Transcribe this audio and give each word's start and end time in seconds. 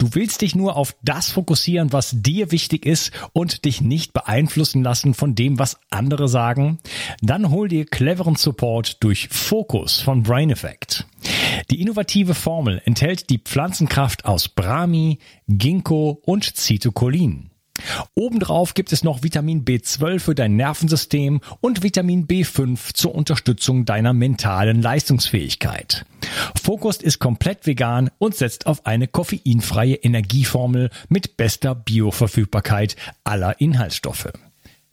Du 0.00 0.14
willst 0.14 0.42
dich 0.42 0.54
nur 0.54 0.76
auf 0.76 0.94
das 1.02 1.28
fokussieren, 1.28 1.92
was 1.92 2.12
dir 2.14 2.52
wichtig 2.52 2.86
ist 2.86 3.10
und 3.32 3.64
dich 3.64 3.80
nicht 3.80 4.12
beeinflussen 4.12 4.84
lassen 4.84 5.12
von 5.12 5.34
dem, 5.34 5.58
was 5.58 5.80
andere 5.90 6.28
sagen? 6.28 6.78
Dann 7.20 7.50
hol 7.50 7.66
dir 7.66 7.84
cleveren 7.84 8.36
Support 8.36 9.02
durch 9.02 9.28
Fokus 9.28 10.00
von 10.00 10.22
Brain 10.22 10.50
Effect. 10.50 11.04
Die 11.72 11.80
innovative 11.80 12.34
Formel 12.34 12.80
enthält 12.84 13.28
die 13.28 13.38
Pflanzenkraft 13.38 14.24
aus 14.24 14.48
Brahmi, 14.48 15.18
Ginkgo 15.48 16.22
und 16.24 16.44
Citocholin. 16.56 17.50
Obendrauf 18.14 18.74
gibt 18.74 18.92
es 18.92 19.04
noch 19.04 19.22
Vitamin 19.22 19.64
B12 19.64 20.20
für 20.20 20.34
dein 20.34 20.56
Nervensystem 20.56 21.40
und 21.60 21.82
Vitamin 21.82 22.26
B5 22.26 22.94
zur 22.94 23.14
Unterstützung 23.14 23.84
deiner 23.84 24.12
mentalen 24.12 24.82
Leistungsfähigkeit. 24.82 26.04
Focus 26.60 26.98
ist 26.98 27.18
komplett 27.18 27.66
vegan 27.66 28.10
und 28.18 28.34
setzt 28.34 28.66
auf 28.66 28.86
eine 28.86 29.08
koffeinfreie 29.08 29.94
Energieformel 29.94 30.90
mit 31.08 31.36
bester 31.36 31.74
Bioverfügbarkeit 31.74 32.96
aller 33.24 33.60
Inhaltsstoffe. 33.60 34.32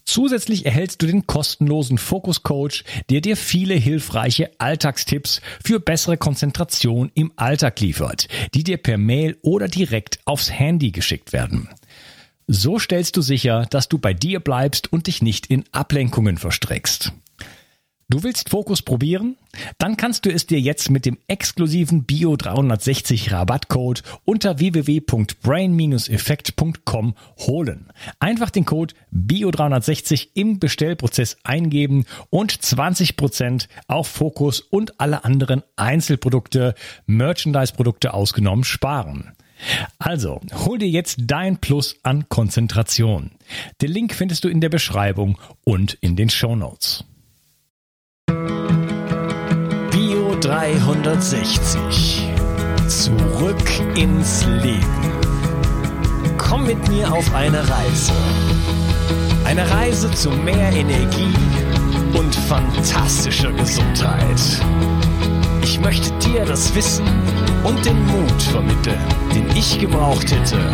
Zusätzlich 0.06 0.68
erhältst 0.68 1.02
du 1.02 1.08
den 1.08 1.26
kostenlosen 1.26 1.98
Focus 1.98 2.44
Coach, 2.44 2.84
der 3.10 3.22
dir 3.22 3.36
viele 3.36 3.74
hilfreiche 3.74 4.52
Alltagstipps 4.60 5.42
für 5.64 5.80
bessere 5.80 6.16
Konzentration 6.16 7.12
im 7.16 7.32
Alltag 7.38 7.80
liefert, 7.80 8.28
die 8.54 8.64
dir 8.64 8.78
per 8.78 9.00
Mail 9.00 9.36
oder 9.42 9.68
direkt 9.68 10.20
aufs 10.26 10.52
Handy 10.52 10.92
geschickt 10.92 11.34
werden. 11.34 11.70
So 12.48 12.78
stellst 12.78 13.18
du 13.18 13.22
sicher, 13.22 13.66
dass 13.72 13.90
du 13.90 13.98
bei 13.98 14.14
dir 14.14 14.40
bleibst 14.40 14.94
und 14.94 15.08
dich 15.08 15.24
nicht 15.24 15.48
in 15.48 15.64
Ablenkungen 15.72 16.38
verstrickst. 16.38 17.12
Du 18.08 18.22
willst 18.22 18.50
Fokus 18.50 18.84
probieren? 18.84 19.36
Dann 19.80 19.98
kannst 19.98 20.28
du 20.28 20.32
es 20.32 20.46
dir 20.46 20.60
jetzt 20.60 20.92
mit 20.92 21.08
dem 21.08 21.18
exklusiven 21.28 22.04
Bio 22.04 22.36
360 22.36 23.32
Rabattcode 23.32 24.04
unter 24.26 24.60
www.brain-effekt.com 24.60 27.16
holen. 27.40 27.92
Einfach 28.20 28.52
den 28.52 28.66
Code 28.66 28.94
Bio 29.10 29.50
360 29.50 30.36
im 30.36 30.60
Bestellprozess 30.60 31.38
eingeben 31.44 32.06
und 32.30 32.54
20% 32.54 33.70
auf 33.88 34.08
Fokus 34.08 34.60
und 34.60 35.00
alle 35.00 35.26
anderen 35.26 35.64
Einzelprodukte, 35.76 36.76
Merchandise-Produkte 37.08 38.14
ausgenommen 38.14 38.66
sparen. 38.66 39.35
Also, 39.98 40.42
hol 40.66 40.78
dir 40.78 40.90
jetzt 40.90 41.18
dein 41.22 41.58
Plus 41.58 41.96
an 42.04 42.30
Konzentration. 42.30 43.32
Den 43.82 43.92
Link 43.92 44.14
findest 44.14 44.44
du 44.44 44.50
in 44.50 44.62
der 44.62 44.70
Beschreibung 44.70 45.38
und 45.64 45.94
in 46.02 46.16
den 46.16 46.30
Show 46.30 46.56
Notes. 46.56 47.04
Bio 49.92 50.36
360. 50.40 52.30
Zurück 52.88 53.98
ins 53.98 54.46
Leben. 54.46 55.16
Komm 56.38 56.68
mit 56.68 56.88
mir 56.90 57.12
auf 57.12 57.34
eine 57.34 57.68
Reise. 57.68 58.14
Eine 59.46 59.70
Reise 59.70 60.12
zu 60.12 60.30
mehr 60.30 60.72
Energie 60.72 61.34
und 62.18 62.36
fantastischer 62.36 63.52
Gesundheit. 63.54 64.40
Ich 65.64 65.80
möchte 65.80 66.12
dir 66.20 66.46
das 66.46 66.74
Wissen 66.76 67.06
und 67.66 67.84
den 67.84 68.06
Mut 68.06 68.42
vermitteln, 68.44 69.00
den 69.34 69.50
ich 69.56 69.80
gebraucht 69.80 70.32
hätte, 70.32 70.72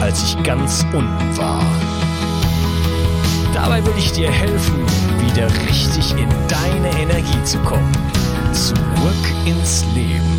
als 0.00 0.22
ich 0.22 0.42
ganz 0.44 0.84
unten 0.92 1.36
war. 1.36 1.60
Dabei 3.52 3.84
will 3.84 3.94
ich 3.98 4.12
dir 4.12 4.30
helfen, 4.30 4.84
wieder 5.20 5.48
richtig 5.66 6.12
in 6.12 6.28
deine 6.48 6.90
Energie 7.00 7.42
zu 7.42 7.58
kommen. 7.60 7.92
Zurück 8.52 8.76
ins 9.44 9.84
Leben. 9.94 10.36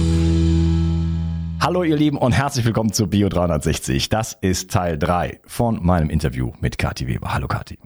Hallo 1.59 1.83
ihr 1.83 1.97
Lieben 1.97 2.17
und 2.17 2.31
herzlich 2.31 2.63
willkommen 2.63 2.93
zu 2.93 3.07
Bio 3.07 3.27
360. 3.27 4.07
Das 4.07 4.37
ist 4.39 4.71
Teil 4.71 4.97
3 4.97 5.41
von 5.45 5.85
meinem 5.85 6.09
Interview 6.09 6.53
mit 6.61 6.77
Kathi 6.77 7.07
Weber. 7.07 7.33
Hallo 7.33 7.47
Kathi. 7.47 7.77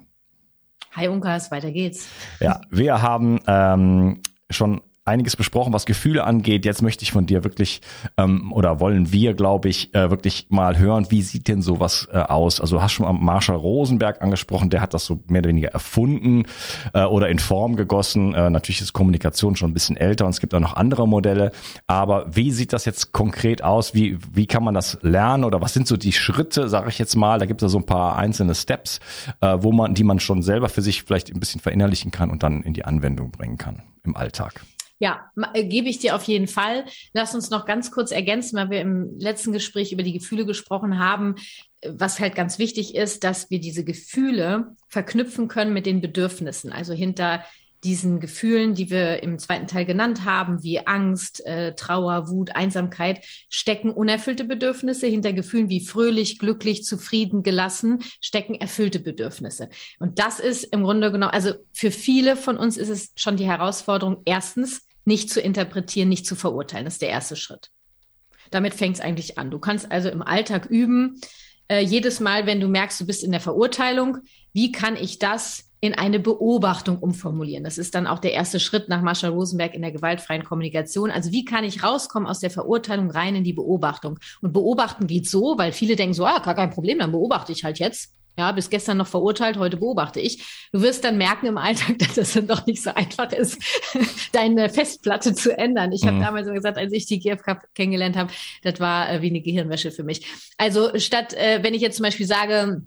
Hi 0.92 1.08
Unkas, 1.08 1.50
weiter 1.50 1.72
geht's. 1.72 2.08
Ja, 2.40 2.62
wir 2.70 3.02
haben 3.02 3.40
ähm, 3.48 4.22
schon 4.52 4.82
einiges 5.12 5.36
besprochen, 5.36 5.74
was 5.74 5.86
Gefühle 5.86 6.24
angeht. 6.24 6.66
Jetzt 6.66 6.82
möchte 6.82 7.04
ich 7.04 7.12
von 7.12 7.26
dir 7.26 7.44
wirklich 7.44 7.82
ähm, 8.18 8.52
oder 8.54 8.80
wollen 8.80 9.12
wir, 9.12 9.34
glaube 9.34 9.70
ich, 9.70 9.94
äh, 9.94 10.10
wirklich 10.10 10.48
mal 10.50 10.80
hören, 10.80 11.08
wie 11.10 11.22
sieht 11.22 11.48
denn 11.48 11.62
sowas 11.62 12.08
äh, 12.12 12.18
aus? 12.18 12.62
Also 12.62 12.82
hast 12.82 12.94
schon 12.94 13.06
mal 13.06 13.14
Marshall 13.14 13.58
Rosenberg 13.58 14.22
angesprochen, 14.22 14.70
der 14.70 14.82
hat 14.82 14.94
das 14.94 15.06
so 15.06 15.20
mehr 15.28 15.40
oder 15.40 15.50
weniger 15.50 15.70
erfunden 15.70 16.46
äh, 16.94 17.04
oder 17.04 17.30
in 17.30 17.40
Form 17.40 17.76
gegossen. 17.76 18.34
Äh, 18.34 18.50
natürlich 18.50 18.82
ist 18.82 18.94
Kommunikation 18.94 19.56
schon 19.56 19.72
ein 19.72 19.74
bisschen 19.74 19.98
älter 19.98 20.26
und 20.26 20.32
es 20.32 20.40
gibt 20.40 20.54
auch 20.54 20.60
noch 20.60 20.76
andere 20.76 21.08
Modelle. 21.08 21.52
Aber 21.88 22.26
wie 22.34 22.52
sieht 22.52 22.74
das 22.74 22.86
jetzt 22.86 23.12
konkret 23.12 23.64
aus? 23.64 23.94
Wie, 23.94 24.18
wie 24.32 24.48
kann 24.48 24.64
man 24.64 24.74
das 24.74 24.98
lernen 25.02 25.44
oder 25.44 25.62
was 25.62 25.74
sind 25.74 25.88
so 25.88 25.98
die 25.98 26.14
Schritte, 26.14 26.70
sage 26.70 26.90
ich 26.90 27.00
jetzt 27.00 27.16
mal? 27.16 27.38
Da 27.38 27.46
gibt 27.46 27.62
es 27.62 27.72
so 27.72 27.78
ein 27.78 27.86
paar 27.86 28.18
einzelne 28.18 28.56
Steps, 28.56 29.00
äh, 29.42 29.58
wo 29.60 29.72
man, 29.72 29.94
die 29.94 30.04
man 30.04 30.20
schon 30.20 30.42
selber 30.42 30.70
für 30.70 30.82
sich 30.82 31.04
vielleicht 31.04 31.34
ein 31.34 31.40
bisschen 31.40 31.60
verinnerlichen 31.60 32.12
kann 32.12 32.30
und 32.30 32.44
dann 32.44 32.64
in 32.64 32.74
die 32.74 32.86
Anwendung 32.86 33.32
bringen 33.32 33.58
kann 33.58 33.84
im 34.04 34.16
Alltag. 34.16 34.62
Ja, 35.02 35.32
äh, 35.54 35.66
gebe 35.66 35.90
ich 35.90 35.98
dir 35.98 36.16
auf 36.16 36.24
jeden 36.26 36.48
Fall. 36.48 36.86
Lass 37.12 37.34
uns 37.34 37.50
noch 37.50 37.66
ganz 37.66 37.90
kurz 37.90 38.12
ergänzen, 38.12 38.56
weil 38.56 38.70
wir 38.70 38.82
im 38.82 39.18
letzten 39.18 39.52
Gespräch 39.52 39.92
über 39.92 40.04
die 40.04 40.14
Gefühle 40.14 40.46
gesprochen 40.46 41.00
haben, 41.00 41.36
was 41.84 42.20
halt 42.20 42.36
ganz 42.36 42.60
wichtig 42.60 42.94
ist, 42.94 43.24
dass 43.24 43.50
wir 43.50 43.60
diese 43.60 43.84
Gefühle 43.84 44.76
verknüpfen 44.90 45.48
können 45.48 45.74
mit 45.74 45.88
den 45.88 46.02
Bedürfnissen. 46.02 46.72
Also 46.72 46.94
hinter 46.94 47.44
diesen 47.84 48.20
Gefühlen, 48.20 48.76
die 48.76 48.92
wir 48.92 49.24
im 49.24 49.40
zweiten 49.40 49.66
Teil 49.66 49.86
genannt 49.86 50.24
haben, 50.24 50.62
wie 50.62 50.86
Angst, 50.86 51.44
äh, 51.48 51.74
Trauer, 51.74 52.30
Wut, 52.30 52.56
Einsamkeit, 52.56 53.26
stecken 53.50 53.90
unerfüllte 53.90 54.44
Bedürfnisse. 54.44 55.08
Hinter 55.08 55.34
Gefühlen 55.34 55.70
wie 55.70 55.84
fröhlich, 55.84 56.38
glücklich, 56.38 56.84
zufrieden, 56.84 57.42
gelassen 57.42 58.04
stecken 58.22 58.54
erfüllte 58.54 59.00
Bedürfnisse. 59.00 59.68
Und 59.98 60.20
das 60.20 60.40
ist 60.40 60.66
im 60.66 60.84
Grunde 60.84 61.12
genommen, 61.12 61.34
also 61.34 61.54
für 61.74 61.90
viele 61.90 62.36
von 62.36 62.58
uns 62.58 62.78
ist 62.78 62.90
es 62.90 63.14
schon 63.16 63.36
die 63.36 63.48
Herausforderung, 63.48 64.22
erstens, 64.26 64.84
nicht 65.12 65.30
zu 65.30 65.42
interpretieren, 65.42 66.08
nicht 66.08 66.26
zu 66.26 66.36
verurteilen. 66.36 66.86
Das 66.86 66.94
ist 66.94 67.02
der 67.02 67.10
erste 67.10 67.36
Schritt. 67.36 67.70
Damit 68.50 68.74
fängt 68.74 68.96
es 68.96 69.02
eigentlich 69.02 69.38
an. 69.38 69.52
Du 69.52 69.60
kannst 69.60 69.92
also 69.92 70.08
im 70.08 70.22
Alltag 70.22 70.68
üben, 70.68 71.20
äh, 71.68 71.82
jedes 71.82 72.22
Mal, 72.22 72.46
wenn 72.46 72.62
du 72.62 72.70
merkst, 72.70 73.02
du 73.02 73.06
bist 73.06 73.22
in 73.22 73.32
der 73.32 73.42
Verurteilung, 73.42 74.20
wie 74.54 74.72
kann 74.72 74.96
ich 74.96 75.20
das 75.20 75.70
in 75.82 75.94
eine 75.94 76.20
Beobachtung 76.20 76.98
umformulieren? 76.98 77.66
Das 77.66 77.78
ist 77.78 77.94
dann 77.94 78.08
auch 78.08 78.20
der 78.20 78.32
erste 78.32 78.62
Schritt 78.62 78.88
nach 78.88 79.02
Marshall 79.02 79.32
Rosenberg 79.32 79.74
in 79.74 79.82
der 79.82 79.92
gewaltfreien 79.92 80.46
Kommunikation. 80.46 81.12
Also 81.12 81.34
wie 81.34 81.44
kann 81.44 81.66
ich 81.66 81.84
rauskommen 81.84 82.30
aus 82.30 82.40
der 82.40 82.50
Verurteilung 82.50 83.12
rein 83.12 83.36
in 83.36 83.44
die 83.44 83.52
Beobachtung? 83.52 84.18
Und 84.42 84.54
beobachten 84.54 85.08
geht 85.08 85.30
so, 85.30 85.58
weil 85.58 85.74
viele 85.74 85.98
denken 85.98 86.14
so, 86.14 86.26
ah, 86.26 86.40
gar 86.40 86.56
kein 86.56 86.70
Problem, 86.70 87.00
dann 87.00 87.12
beobachte 87.12 87.52
ich 87.52 87.66
halt 87.66 87.80
jetzt. 87.80 88.14
Ja, 88.38 88.52
bis 88.54 88.70
gestern 88.70 88.98
noch 88.98 89.08
verurteilt, 89.08 89.58
heute 89.58 89.78
beobachte 89.78 90.20
ich. 90.20 90.68
Du 90.72 90.82
wirst 90.82 91.04
dann 91.04 91.18
merken 91.18 91.48
im 91.48 91.58
Alltag, 91.58 92.00
dass 92.00 92.18
es 92.18 92.34
dann 92.34 92.48
doch 92.48 92.66
nicht 92.66 92.82
so 92.82 92.94
einfach 92.94 93.32
ist, 93.32 93.62
deine 94.32 94.70
Festplatte 94.70 95.34
zu 95.34 95.58
ändern. 95.58 95.92
Ich 95.92 96.04
mhm. 96.04 96.08
habe 96.08 96.20
damals 96.20 96.48
gesagt, 96.48 96.78
als 96.78 96.94
ich 96.94 97.06
die 97.06 97.20
GFK 97.20 97.62
kennengelernt 97.76 98.16
habe, 98.16 98.32
das 98.64 98.80
war 98.80 99.12
äh, 99.12 99.22
wie 99.22 99.30
eine 99.30 99.42
Gehirnwäsche 99.42 99.92
für 99.92 100.04
mich. 100.04 100.26
Also 100.58 100.98
statt, 100.98 101.34
äh, 101.34 101.60
wenn 101.62 101.74
ich 101.74 101.82
jetzt 101.82 101.98
zum 101.98 102.06
Beispiel 102.06 102.26
sage, 102.26 102.84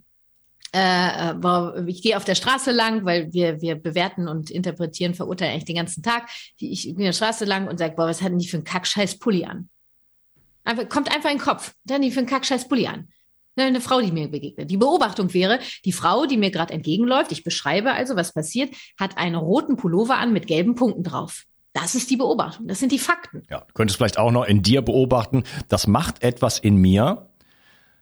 äh, 0.75 1.31
äh 1.31 1.85
ich 1.87 2.03
gehe 2.03 2.17
auf 2.17 2.25
der 2.25 2.35
Straße 2.35 2.73
lang, 2.73 3.05
weil 3.05 3.33
wir, 3.33 3.61
wir 3.61 3.77
bewerten 3.77 4.29
und 4.29 4.51
interpretieren, 4.51 5.15
verurteilen 5.15 5.53
eigentlich 5.53 5.67
den 5.67 5.77
ganzen 5.77 6.03
Tag. 6.03 6.29
Ich 6.59 6.85
gehe 6.85 6.93
auf 6.95 6.99
der 6.99 7.13
Straße 7.13 7.45
lang 7.45 7.69
und 7.69 7.79
sage, 7.79 7.95
boah, 7.97 8.07
was 8.07 8.23
hatten 8.23 8.39
die 8.39 8.49
für 8.49 8.57
einen 8.57 8.65
Kackscheiß 8.65 9.19
Pulli 9.19 9.45
an? 9.45 9.69
Einfach, 10.65 10.89
kommt 10.89 11.15
einfach 11.15 11.31
in 11.31 11.37
den 11.37 11.45
Kopf. 11.45 11.75
Dann 11.85 12.01
die 12.01 12.11
für 12.11 12.21
einen 12.21 12.29
Kackscheiß 12.29 12.67
Pulli 12.67 12.87
an 12.87 13.09
eine 13.63 13.81
Frau, 13.81 14.01
die 14.01 14.13
mir 14.13 14.29
begegnet. 14.29 14.71
Die 14.71 14.77
Beobachtung 14.77 15.33
wäre, 15.33 15.59
die 15.85 15.93
Frau, 15.93 16.27
die 16.27 16.37
mir 16.37 16.51
gerade 16.51 16.73
entgegenläuft, 16.75 17.33
ich 17.33 17.45
beschreibe 17.45 17.93
also, 17.93 18.17
was 18.17 18.33
passiert, 18.33 18.75
hat 18.99 19.19
einen 19.19 19.37
roten 19.37 19.77
Pullover 19.77 20.19
an 20.19 20.33
mit 20.33 20.47
gelben 20.47 20.75
Punkten 20.75 21.03
drauf. 21.03 21.45
Das 21.73 21.95
ist 21.95 22.11
die 22.11 22.17
Beobachtung, 22.17 22.69
das 22.69 22.79
sind 22.79 22.93
die 22.93 22.99
Fakten. 22.99 23.43
Ja, 23.51 23.61
du 23.61 23.75
könntest 23.75 23.97
vielleicht 23.97 24.19
auch 24.19 24.31
noch 24.31 24.45
in 24.45 24.63
dir 24.63 24.83
beobachten, 24.83 25.43
das 25.69 25.87
macht 25.87 26.23
etwas 26.23 26.59
in 26.59 26.77
mir. 26.77 27.31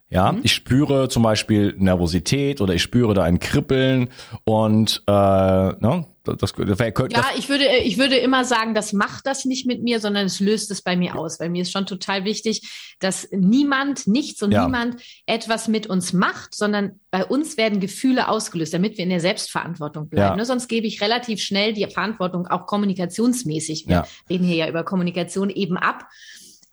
Ja, 0.09 0.31
mhm. 0.31 0.41
ich 0.43 0.53
spüre 0.53 1.09
zum 1.09 1.23
Beispiel 1.23 1.73
Nervosität 1.77 2.61
oder 2.61 2.75
ich 2.75 2.83
spüre 2.83 3.15
da 3.15 3.23
ein 3.23 3.39
Kribbeln 3.39 4.09
und 4.43 5.01
äh, 5.07 5.11
ne, 5.11 6.05
das, 6.23 6.37
das, 6.37 6.53
das, 6.53 6.79
ja, 7.11 7.25
ich 7.37 7.49
würde, 7.49 7.65
ich 7.83 7.97
würde 7.97 8.15
immer 8.15 8.45
sagen, 8.45 8.73
das 8.73 8.93
macht 8.93 9.27
das 9.27 9.43
nicht 9.43 9.67
mit 9.67 9.83
mir, 9.83 9.99
sondern 9.99 10.25
es 10.25 10.39
löst 10.39 10.71
es 10.71 10.81
bei 10.81 10.95
mir 10.95 11.17
aus. 11.17 11.39
Weil 11.39 11.49
mir 11.49 11.63
ist 11.63 11.71
schon 11.71 11.85
total 11.85 12.23
wichtig, 12.23 12.95
dass 12.99 13.27
niemand, 13.31 14.07
nichts 14.07 14.41
und 14.41 14.51
ja. 14.51 14.65
niemand 14.65 15.01
etwas 15.25 15.67
mit 15.67 15.87
uns 15.87 16.13
macht, 16.13 16.55
sondern 16.55 17.01
bei 17.11 17.25
uns 17.25 17.57
werden 17.57 17.81
Gefühle 17.81 18.29
ausgelöst, 18.29 18.73
damit 18.73 18.97
wir 18.97 19.03
in 19.03 19.09
der 19.09 19.19
Selbstverantwortung 19.19 20.07
bleiben. 20.07 20.29
Ja. 20.31 20.35
Ne? 20.37 20.45
Sonst 20.45 20.69
gebe 20.69 20.87
ich 20.87 21.01
relativ 21.01 21.41
schnell 21.41 21.73
die 21.73 21.85
Verantwortung 21.87 22.47
auch 22.47 22.67
kommunikationsmäßig. 22.67 23.87
Wir 23.87 23.95
ja. 23.95 24.07
reden 24.29 24.45
hier 24.45 24.55
ja 24.55 24.69
über 24.69 24.85
Kommunikation 24.85 25.49
eben 25.49 25.75
ab. 25.75 26.07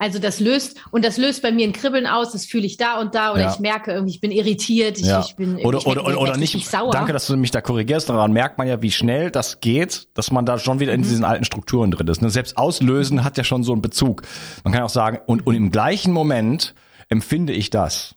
Also 0.01 0.17
das 0.17 0.39
löst 0.39 0.81
und 0.89 1.05
das 1.05 1.17
löst 1.17 1.43
bei 1.43 1.51
mir 1.51 1.67
ein 1.67 1.73
Kribbeln 1.73 2.07
aus, 2.07 2.31
das 2.31 2.47
fühle 2.47 2.65
ich 2.65 2.75
da 2.75 2.99
und 2.99 3.13
da 3.13 3.33
oder 3.33 3.41
ja. 3.41 3.53
ich 3.53 3.59
merke 3.59 3.91
irgendwie, 3.91 4.15
ich 4.15 4.19
bin 4.19 4.31
irritiert, 4.31 4.97
ich, 4.97 5.05
ja. 5.05 5.19
ich 5.19 5.35
bin 5.35 5.57
oder 5.57 5.77
ich 5.77 5.85
oder, 5.85 6.03
oder, 6.07 6.19
oder 6.19 6.37
nicht 6.37 6.67
sauer. 6.67 6.89
Danke, 6.89 7.13
dass 7.13 7.27
du 7.27 7.37
mich 7.37 7.51
da 7.51 7.61
korrigierst. 7.61 8.09
Daran 8.09 8.33
merkt 8.33 8.57
man 8.57 8.67
ja, 8.67 8.81
wie 8.81 8.89
schnell 8.89 9.29
das 9.29 9.59
geht, 9.59 10.07
dass 10.15 10.31
man 10.31 10.47
da 10.47 10.57
schon 10.57 10.79
wieder 10.79 10.91
in 10.93 11.01
mhm. 11.01 11.05
diesen 11.05 11.23
alten 11.23 11.45
Strukturen 11.45 11.91
drin 11.91 12.07
ist. 12.07 12.19
Ne? 12.19 12.31
Selbst 12.31 12.57
auslösen 12.57 13.23
hat 13.23 13.37
ja 13.37 13.43
schon 13.43 13.63
so 13.63 13.73
einen 13.73 13.83
Bezug. 13.83 14.23
Man 14.63 14.73
kann 14.73 14.81
auch 14.81 14.89
sagen 14.89 15.19
und 15.27 15.45
und 15.45 15.53
im 15.53 15.69
gleichen 15.69 16.13
Moment 16.13 16.73
empfinde 17.09 17.53
ich 17.53 17.69
das. 17.69 18.15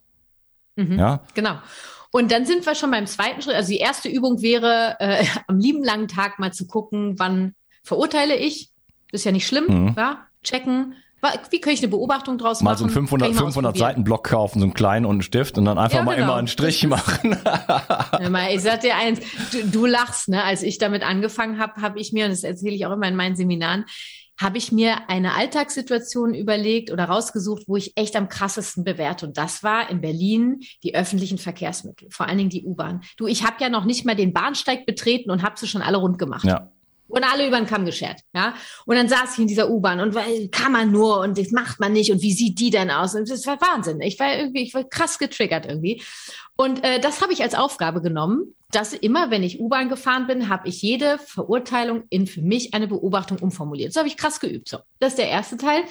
Mhm. 0.76 0.98
Ja. 0.98 1.20
Genau. 1.34 1.58
Und 2.10 2.32
dann 2.32 2.46
sind 2.46 2.64
wir 2.64 2.74
schon 2.74 2.92
beim 2.92 3.06
zweiten 3.06 3.42
Schritt. 3.42 3.56
Also 3.56 3.68
die 3.68 3.78
erste 3.78 4.08
Übung 4.08 4.40
wäre, 4.40 4.96
äh, 5.00 5.26
am 5.48 5.58
lieben 5.58 5.84
langen 5.84 6.08
Tag 6.08 6.38
mal 6.38 6.54
zu 6.54 6.66
gucken, 6.66 7.18
wann 7.18 7.54
verurteile 7.82 8.36
ich. 8.36 8.70
Das 9.10 9.20
ist 9.20 9.24
ja 9.26 9.32
nicht 9.32 9.46
schlimm, 9.46 9.66
mhm. 9.66 9.94
ja? 9.98 10.26
Checken. 10.42 10.94
Wie 11.50 11.60
kann 11.60 11.72
ich 11.72 11.80
eine 11.80 11.88
Beobachtung 11.88 12.38
draus 12.38 12.60
machen? 12.60 12.72
Mal 12.72 12.78
so 12.78 12.84
einen 12.84 12.92
500, 12.92 13.34
500 13.34 13.76
Seiten 13.76 14.04
Block 14.04 14.24
kaufen, 14.24 14.60
so 14.60 14.64
einen 14.64 14.74
kleinen 14.74 15.06
und 15.06 15.12
einen 15.12 15.22
Stift 15.22 15.58
und 15.58 15.64
dann 15.64 15.78
einfach 15.78 15.98
ja, 15.98 16.04
mal 16.04 16.14
genau. 16.14 16.28
immer 16.28 16.36
einen 16.36 16.48
Strich 16.48 16.86
machen. 16.86 17.32
ich 18.50 18.60
sag 18.62 18.80
dir 18.80 18.96
eins, 18.96 19.20
du, 19.52 19.66
du 19.66 19.86
lachst, 19.86 20.28
ne? 20.28 20.44
Als 20.44 20.62
ich 20.62 20.78
damit 20.78 21.02
angefangen 21.02 21.58
habe, 21.58 21.80
habe 21.80 21.98
ich 21.98 22.12
mir, 22.12 22.24
und 22.26 22.30
das 22.30 22.44
erzähle 22.44 22.74
ich 22.74 22.86
auch 22.86 22.92
immer 22.92 23.08
in 23.08 23.16
meinen 23.16 23.36
Seminaren, 23.36 23.84
habe 24.40 24.58
ich 24.58 24.72
mir 24.72 25.08
eine 25.08 25.34
Alltagssituation 25.34 26.34
überlegt 26.34 26.90
oder 26.90 27.04
rausgesucht, 27.04 27.64
wo 27.66 27.76
ich 27.76 27.96
echt 27.96 28.16
am 28.16 28.28
krassesten 28.28 28.82
bewerte. 28.82 29.26
Und 29.26 29.38
das 29.38 29.62
war 29.62 29.90
in 29.90 30.00
Berlin 30.00 30.60
die 30.82 30.94
öffentlichen 30.94 31.38
Verkehrsmittel, 31.38 32.08
vor 32.10 32.26
allen 32.26 32.38
Dingen 32.38 32.50
die 32.50 32.64
U-Bahn. 32.64 33.02
Du, 33.16 33.26
ich 33.26 33.44
habe 33.44 33.56
ja 33.60 33.68
noch 33.68 33.84
nicht 33.84 34.04
mal 34.04 34.16
den 34.16 34.32
Bahnsteig 34.32 34.86
betreten 34.86 35.30
und 35.30 35.42
habe 35.42 35.58
sie 35.58 35.68
schon 35.68 35.82
alle 35.82 35.98
rund 35.98 36.18
gemacht. 36.18 36.44
Ja. 36.44 36.72
Und 37.14 37.24
alle 37.24 37.46
über 37.46 37.56
den 37.56 37.66
Kamm 37.66 37.84
geschert, 37.84 38.20
ja. 38.34 38.54
Und 38.86 38.96
dann 38.96 39.08
saß 39.08 39.34
ich 39.34 39.38
in 39.38 39.46
dieser 39.46 39.70
U-Bahn 39.70 40.00
und 40.00 40.14
weil 40.14 40.48
kann 40.48 40.72
man 40.72 40.90
nur 40.90 41.20
und 41.20 41.38
das 41.38 41.52
macht 41.52 41.78
man 41.78 41.92
nicht 41.92 42.10
und 42.10 42.22
wie 42.22 42.32
sieht 42.32 42.58
die 42.58 42.70
denn 42.70 42.90
aus? 42.90 43.14
Und 43.14 43.30
das 43.30 43.46
war 43.46 43.60
Wahnsinn. 43.60 44.00
Ich 44.00 44.18
war 44.18 44.36
irgendwie, 44.36 44.62
ich 44.62 44.74
war 44.74 44.84
krass 44.84 45.18
getriggert 45.18 45.66
irgendwie. 45.66 46.02
Und 46.56 46.84
äh, 46.84 47.00
das 47.00 47.20
habe 47.22 47.32
ich 47.32 47.42
als 47.42 47.54
Aufgabe 47.54 48.02
genommen, 48.02 48.54
dass 48.70 48.92
immer, 48.92 49.30
wenn 49.30 49.42
ich 49.42 49.60
U-Bahn 49.60 49.88
gefahren 49.88 50.26
bin, 50.26 50.48
habe 50.48 50.68
ich 50.68 50.82
jede 50.82 51.18
Verurteilung 51.18 52.04
in 52.10 52.26
für 52.26 52.42
mich 52.42 52.74
eine 52.74 52.88
Beobachtung 52.88 53.38
umformuliert. 53.38 53.92
So 53.92 54.00
habe 54.00 54.08
ich 54.08 54.16
krass 54.16 54.40
geübt. 54.40 54.68
So, 54.68 54.78
das 54.98 55.10
ist 55.10 55.18
der 55.18 55.28
erste 55.28 55.56
Teil. 55.56 55.84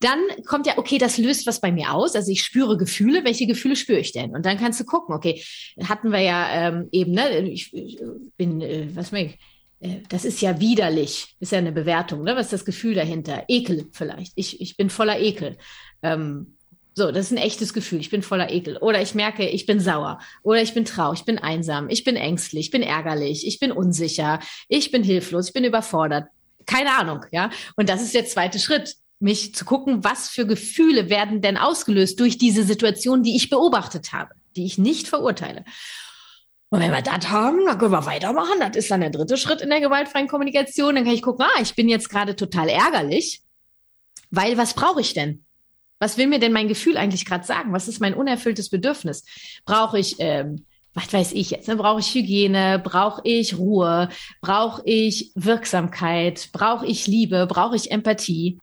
Dann 0.00 0.18
kommt 0.46 0.66
ja, 0.66 0.78
okay, 0.78 0.98
das 0.98 1.18
löst 1.18 1.46
was 1.46 1.60
bei 1.60 1.72
mir 1.72 1.92
aus. 1.92 2.14
Also 2.14 2.30
ich 2.32 2.42
spüre 2.42 2.76
Gefühle. 2.76 3.24
Welche 3.24 3.46
Gefühle 3.46 3.76
spüre 3.76 3.98
ich 3.98 4.12
denn? 4.12 4.34
Und 4.34 4.46
dann 4.46 4.58
kannst 4.58 4.80
du 4.80 4.84
gucken, 4.84 5.14
okay, 5.14 5.42
hatten 5.84 6.10
wir 6.10 6.20
ja 6.20 6.48
ähm, 6.50 6.88
eben, 6.92 7.12
ne, 7.12 7.40
ich, 7.40 7.74
ich 7.74 8.00
bin, 8.36 8.60
äh, 8.60 8.88
was 8.94 9.12
meine 9.12 9.26
ich, 9.26 9.38
das 9.80 10.24
ist 10.24 10.40
ja 10.42 10.60
widerlich, 10.60 11.36
ist 11.40 11.52
ja 11.52 11.58
eine 11.58 11.72
Bewertung. 11.72 12.22
Ne? 12.22 12.36
Was 12.36 12.46
ist 12.46 12.52
das 12.52 12.64
Gefühl 12.64 12.94
dahinter? 12.94 13.44
Ekel 13.48 13.88
vielleicht. 13.92 14.32
Ich, 14.34 14.60
ich 14.60 14.76
bin 14.76 14.90
voller 14.90 15.18
Ekel. 15.18 15.56
Ähm, 16.02 16.58
so, 16.94 17.10
das 17.10 17.26
ist 17.26 17.32
ein 17.32 17.38
echtes 17.38 17.72
Gefühl. 17.72 18.00
Ich 18.00 18.10
bin 18.10 18.22
voller 18.22 18.50
Ekel. 18.50 18.76
Oder 18.76 19.00
ich 19.00 19.14
merke, 19.14 19.48
ich 19.48 19.64
bin 19.64 19.80
sauer. 19.80 20.20
Oder 20.42 20.60
ich 20.60 20.74
bin 20.74 20.84
traurig, 20.84 21.20
ich 21.20 21.24
bin 21.24 21.38
einsam, 21.38 21.88
ich 21.88 22.04
bin 22.04 22.16
ängstlich, 22.16 22.66
ich 22.66 22.70
bin 22.70 22.82
ärgerlich, 22.82 23.46
ich 23.46 23.58
bin 23.58 23.72
unsicher, 23.72 24.40
ich 24.68 24.90
bin 24.90 25.02
hilflos, 25.02 25.48
ich 25.48 25.54
bin 25.54 25.64
überfordert. 25.64 26.28
Keine 26.66 26.94
Ahnung, 26.98 27.24
ja. 27.32 27.50
Und 27.76 27.88
das 27.88 28.02
ist 28.02 28.14
der 28.14 28.26
zweite 28.26 28.58
Schritt, 28.58 28.96
mich 29.18 29.54
zu 29.54 29.64
gucken, 29.64 30.04
was 30.04 30.28
für 30.28 30.46
Gefühle 30.46 31.08
werden 31.08 31.40
denn 31.40 31.56
ausgelöst 31.56 32.20
durch 32.20 32.36
diese 32.36 32.64
Situation, 32.64 33.22
die 33.22 33.36
ich 33.36 33.48
beobachtet 33.48 34.12
habe, 34.12 34.34
die 34.56 34.66
ich 34.66 34.76
nicht 34.76 35.08
verurteile. 35.08 35.64
Und 36.70 36.80
wenn 36.80 36.92
wir 36.92 37.02
das 37.02 37.28
haben, 37.28 37.66
dann 37.66 37.78
können 37.78 37.92
wir 37.92 38.06
weitermachen. 38.06 38.60
Das 38.60 38.76
ist 38.76 38.90
dann 38.90 39.00
der 39.00 39.10
dritte 39.10 39.36
Schritt 39.36 39.60
in 39.60 39.70
der 39.70 39.80
gewaltfreien 39.80 40.28
Kommunikation. 40.28 40.94
Dann 40.94 41.04
kann 41.04 41.14
ich 41.14 41.22
gucken, 41.22 41.44
ah, 41.44 41.60
ich 41.60 41.74
bin 41.74 41.88
jetzt 41.88 42.08
gerade 42.08 42.36
total 42.36 42.68
ärgerlich, 42.68 43.42
weil 44.30 44.56
was 44.56 44.74
brauche 44.74 45.00
ich 45.00 45.12
denn? 45.12 45.44
Was 45.98 46.16
will 46.16 46.28
mir 46.28 46.38
denn 46.38 46.52
mein 46.52 46.68
Gefühl 46.68 46.96
eigentlich 46.96 47.26
gerade 47.26 47.44
sagen? 47.44 47.72
Was 47.72 47.88
ist 47.88 48.00
mein 48.00 48.14
unerfülltes 48.14 48.70
Bedürfnis? 48.70 49.24
Brauche 49.64 49.98
ich, 49.98 50.16
ähm, 50.20 50.64
was 50.94 51.12
weiß 51.12 51.32
ich 51.32 51.50
jetzt, 51.50 51.66
ne? 51.66 51.76
brauche 51.76 52.00
ich 52.00 52.14
Hygiene, 52.14 52.80
brauche 52.82 53.20
ich 53.24 53.58
Ruhe, 53.58 54.08
brauche 54.40 54.82
ich 54.84 55.32
Wirksamkeit, 55.34 56.50
brauche 56.52 56.86
ich 56.86 57.06
Liebe, 57.08 57.46
brauche 57.48 57.76
ich 57.76 57.90
Empathie? 57.90 58.58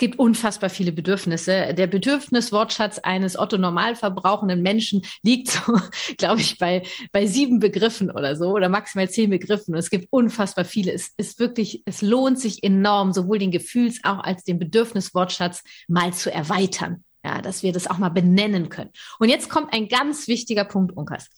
Gibt 0.00 0.18
unfassbar 0.18 0.70
viele 0.70 0.90
Bedürfnisse. 0.92 1.74
Der 1.74 1.86
Bedürfniswortschatz 1.86 2.98
eines 2.98 3.38
Otto 3.38 3.58
normalverbrauchenden 3.58 4.62
Menschen 4.62 5.02
liegt 5.22 5.48
so, 5.48 5.60
glaube 6.18 6.40
ich, 6.40 6.58
bei, 6.58 6.82
bei 7.12 7.26
sieben 7.26 7.60
Begriffen 7.60 8.10
oder 8.10 8.34
so 8.34 8.48
oder 8.48 8.68
maximal 8.68 9.08
zehn 9.08 9.30
Begriffen. 9.30 9.74
Und 9.74 9.78
es 9.78 9.90
gibt 9.90 10.08
unfassbar 10.10 10.64
viele. 10.64 10.92
Es 10.92 11.12
ist 11.18 11.38
wirklich, 11.38 11.82
es 11.84 12.02
lohnt 12.02 12.40
sich 12.40 12.64
enorm, 12.64 13.12
sowohl 13.12 13.38
den 13.38 13.52
Gefühls- 13.52 14.00
auch 14.02 14.18
als 14.18 14.42
den 14.42 14.58
Bedürfniswortschatz 14.58 15.62
mal 15.86 16.12
zu 16.12 16.32
erweitern. 16.32 17.04
Ja, 17.22 17.42
dass 17.42 17.62
wir 17.62 17.72
das 17.72 17.86
auch 17.86 17.98
mal 17.98 18.08
benennen 18.08 18.70
können. 18.70 18.90
Und 19.18 19.28
jetzt 19.28 19.50
kommt 19.50 19.74
ein 19.74 19.88
ganz 19.88 20.26
wichtiger 20.26 20.64
Punkt, 20.64 20.96
Unkas. 20.96 21.28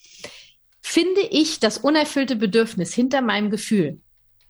Finde 0.81 1.23
ich 1.23 1.59
das 1.59 1.79
unerfüllte 1.79 2.37
Bedürfnis 2.37 2.95
hinter 2.95 3.21
meinem 3.21 3.51
Gefühl, 3.51 4.01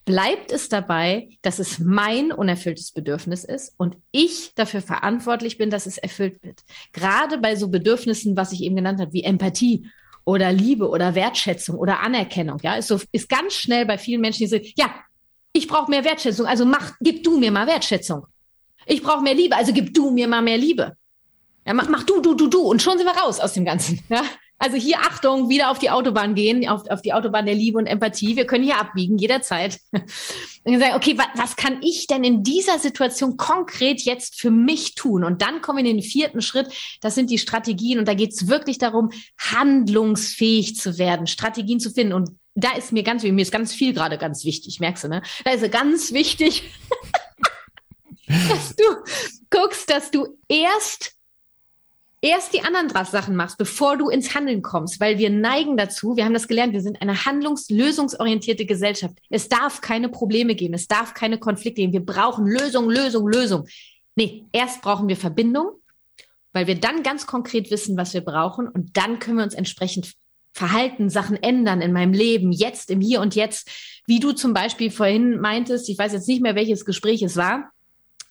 bleibt 0.04 0.50
es 0.50 0.68
dabei, 0.68 1.28
dass 1.42 1.58
es 1.58 1.78
mein 1.78 2.32
unerfülltes 2.32 2.92
Bedürfnis 2.92 3.44
ist 3.44 3.74
und 3.76 3.96
ich 4.10 4.52
dafür 4.54 4.82
verantwortlich 4.82 5.58
bin, 5.58 5.70
dass 5.70 5.86
es 5.86 5.98
erfüllt 5.98 6.42
wird. 6.42 6.62
Gerade 6.92 7.38
bei 7.38 7.56
so 7.56 7.68
Bedürfnissen, 7.68 8.36
was 8.36 8.52
ich 8.52 8.62
eben 8.62 8.76
genannt 8.76 9.00
habe, 9.00 9.12
wie 9.12 9.22
Empathie 9.22 9.86
oder 10.24 10.52
Liebe 10.52 10.88
oder 10.88 11.14
Wertschätzung 11.14 11.76
oder 11.76 12.00
Anerkennung, 12.00 12.58
ja, 12.62 12.74
ist 12.74 12.88
so, 12.88 13.00
ist 13.12 13.28
ganz 13.28 13.54
schnell 13.54 13.86
bei 13.86 13.98
vielen 13.98 14.20
Menschen, 14.20 14.40
die 14.40 14.48
sagen, 14.48 14.66
ja, 14.76 14.94
ich 15.52 15.68
brauche 15.68 15.90
mehr 15.90 16.04
Wertschätzung, 16.04 16.46
also 16.46 16.64
mach, 16.64 16.94
gib 17.00 17.22
du 17.22 17.38
mir 17.38 17.52
mal 17.52 17.66
Wertschätzung. 17.66 18.26
Ich 18.86 19.02
brauche 19.02 19.22
mehr 19.22 19.34
Liebe, 19.34 19.56
also 19.56 19.72
gib 19.72 19.94
du 19.94 20.10
mir 20.10 20.26
mal 20.26 20.42
mehr 20.42 20.58
Liebe. 20.58 20.96
Ja, 21.66 21.74
mach, 21.74 21.88
mach 21.88 22.02
du, 22.02 22.20
du, 22.20 22.34
du, 22.34 22.48
du. 22.48 22.60
Und 22.60 22.82
schon 22.82 22.98
sind 22.98 23.06
wir 23.06 23.16
raus 23.16 23.38
aus 23.38 23.52
dem 23.52 23.64
Ganzen. 23.64 24.00
Ja? 24.08 24.24
Also 24.62 24.76
hier 24.76 25.00
Achtung, 25.00 25.48
wieder 25.48 25.72
auf 25.72 25.80
die 25.80 25.90
Autobahn 25.90 26.36
gehen, 26.36 26.68
auf, 26.68 26.88
auf 26.88 27.02
die 27.02 27.12
Autobahn 27.12 27.46
der 27.46 27.54
Liebe 27.56 27.78
und 27.78 27.88
Empathie. 27.88 28.36
Wir 28.36 28.46
können 28.46 28.62
hier 28.62 28.78
abbiegen, 28.78 29.18
jederzeit. 29.18 29.80
Und 30.64 30.78
sagen, 30.78 30.94
okay, 30.94 31.18
was, 31.18 31.26
was 31.34 31.56
kann 31.56 31.82
ich 31.82 32.06
denn 32.06 32.22
in 32.22 32.44
dieser 32.44 32.78
Situation 32.78 33.36
konkret 33.36 34.02
jetzt 34.02 34.40
für 34.40 34.52
mich 34.52 34.94
tun? 34.94 35.24
Und 35.24 35.42
dann 35.42 35.62
kommen 35.62 35.78
wir 35.78 35.90
in 35.90 35.96
den 35.96 36.04
vierten 36.04 36.40
Schritt. 36.40 36.68
Das 37.00 37.16
sind 37.16 37.30
die 37.30 37.38
Strategien. 37.38 37.98
Und 37.98 38.06
da 38.06 38.14
geht 38.14 38.34
es 38.34 38.46
wirklich 38.46 38.78
darum, 38.78 39.10
handlungsfähig 39.36 40.76
zu 40.76 40.96
werden, 40.96 41.26
Strategien 41.26 41.80
zu 41.80 41.90
finden. 41.90 42.12
Und 42.12 42.30
da 42.54 42.76
ist 42.76 42.92
mir 42.92 43.02
ganz, 43.02 43.24
mir 43.24 43.42
ist 43.42 43.50
ganz 43.50 43.74
viel 43.74 43.92
gerade 43.92 44.16
ganz 44.16 44.44
wichtig, 44.44 44.78
merkst 44.78 45.02
du, 45.02 45.08
ne? 45.08 45.22
Da 45.44 45.50
ist 45.50 45.68
ganz 45.72 46.12
wichtig, 46.12 46.70
dass 48.28 48.76
du 48.76 48.84
guckst, 49.50 49.90
dass 49.90 50.12
du 50.12 50.38
erst 50.46 51.16
erst 52.22 52.54
die 52.54 52.62
anderen 52.62 52.88
Sachen 53.04 53.36
machst, 53.36 53.58
bevor 53.58 53.98
du 53.98 54.08
ins 54.08 54.34
Handeln 54.34 54.62
kommst, 54.62 55.00
weil 55.00 55.18
wir 55.18 55.28
neigen 55.28 55.76
dazu, 55.76 56.16
wir 56.16 56.24
haben 56.24 56.32
das 56.32 56.48
gelernt, 56.48 56.72
wir 56.72 56.80
sind 56.80 57.02
eine 57.02 57.26
handlungslösungsorientierte 57.26 58.64
Gesellschaft. 58.64 59.14
Es 59.28 59.48
darf 59.48 59.80
keine 59.80 60.08
Probleme 60.08 60.54
geben, 60.54 60.74
es 60.74 60.86
darf 60.86 61.14
keine 61.14 61.38
Konflikte 61.38 61.82
geben. 61.82 61.92
Wir 61.92 62.06
brauchen 62.06 62.46
Lösung, 62.46 62.88
Lösung, 62.88 63.28
Lösung. 63.28 63.66
Nee, 64.14 64.44
erst 64.52 64.82
brauchen 64.82 65.08
wir 65.08 65.16
Verbindung, 65.16 65.72
weil 66.52 66.68
wir 66.68 66.78
dann 66.78 67.02
ganz 67.02 67.26
konkret 67.26 67.70
wissen, 67.70 67.96
was 67.96 68.14
wir 68.14 68.20
brauchen 68.20 68.68
und 68.68 68.96
dann 68.96 69.18
können 69.18 69.38
wir 69.38 69.44
uns 69.44 69.54
entsprechend 69.54 70.14
verhalten, 70.54 71.10
Sachen 71.10 71.42
ändern 71.42 71.80
in 71.80 71.92
meinem 71.92 72.12
Leben, 72.12 72.52
jetzt, 72.52 72.90
im 72.90 73.00
Hier 73.00 73.20
und 73.20 73.34
Jetzt. 73.34 73.68
Wie 74.06 74.20
du 74.20 74.32
zum 74.32 74.52
Beispiel 74.52 74.90
vorhin 74.90 75.40
meintest, 75.40 75.88
ich 75.88 75.98
weiß 75.98 76.12
jetzt 76.12 76.28
nicht 76.28 76.42
mehr, 76.42 76.54
welches 76.54 76.84
Gespräch 76.84 77.22
es 77.22 77.36
war. 77.36 77.72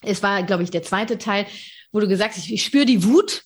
Es 0.03 0.21
war, 0.23 0.43
glaube 0.43 0.63
ich, 0.63 0.69
der 0.69 0.83
zweite 0.83 1.17
Teil, 1.17 1.47
wo 1.91 1.99
du 1.99 2.07
gesagt 2.07 2.35
hast, 2.35 2.45
ich, 2.45 2.53
ich 2.53 2.63
spüre 2.63 2.85
die 2.85 3.03
Wut 3.03 3.43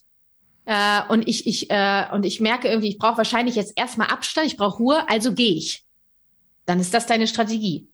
äh, 0.65 1.01
und 1.09 1.27
ich, 1.27 1.47
ich, 1.47 1.69
äh, 1.69 2.05
und 2.11 2.25
ich 2.25 2.39
merke 2.41 2.67
irgendwie, 2.67 2.89
ich 2.89 2.97
brauche 2.97 3.17
wahrscheinlich 3.17 3.55
jetzt 3.55 3.73
erstmal 3.75 4.07
Abstand, 4.07 4.47
ich 4.47 4.57
brauche 4.57 4.77
Ruhe, 4.77 5.09
also 5.09 5.33
gehe 5.33 5.53
ich. 5.53 5.85
Dann 6.65 6.79
ist 6.79 6.93
das 6.93 7.05
deine 7.05 7.27
Strategie. 7.27 7.87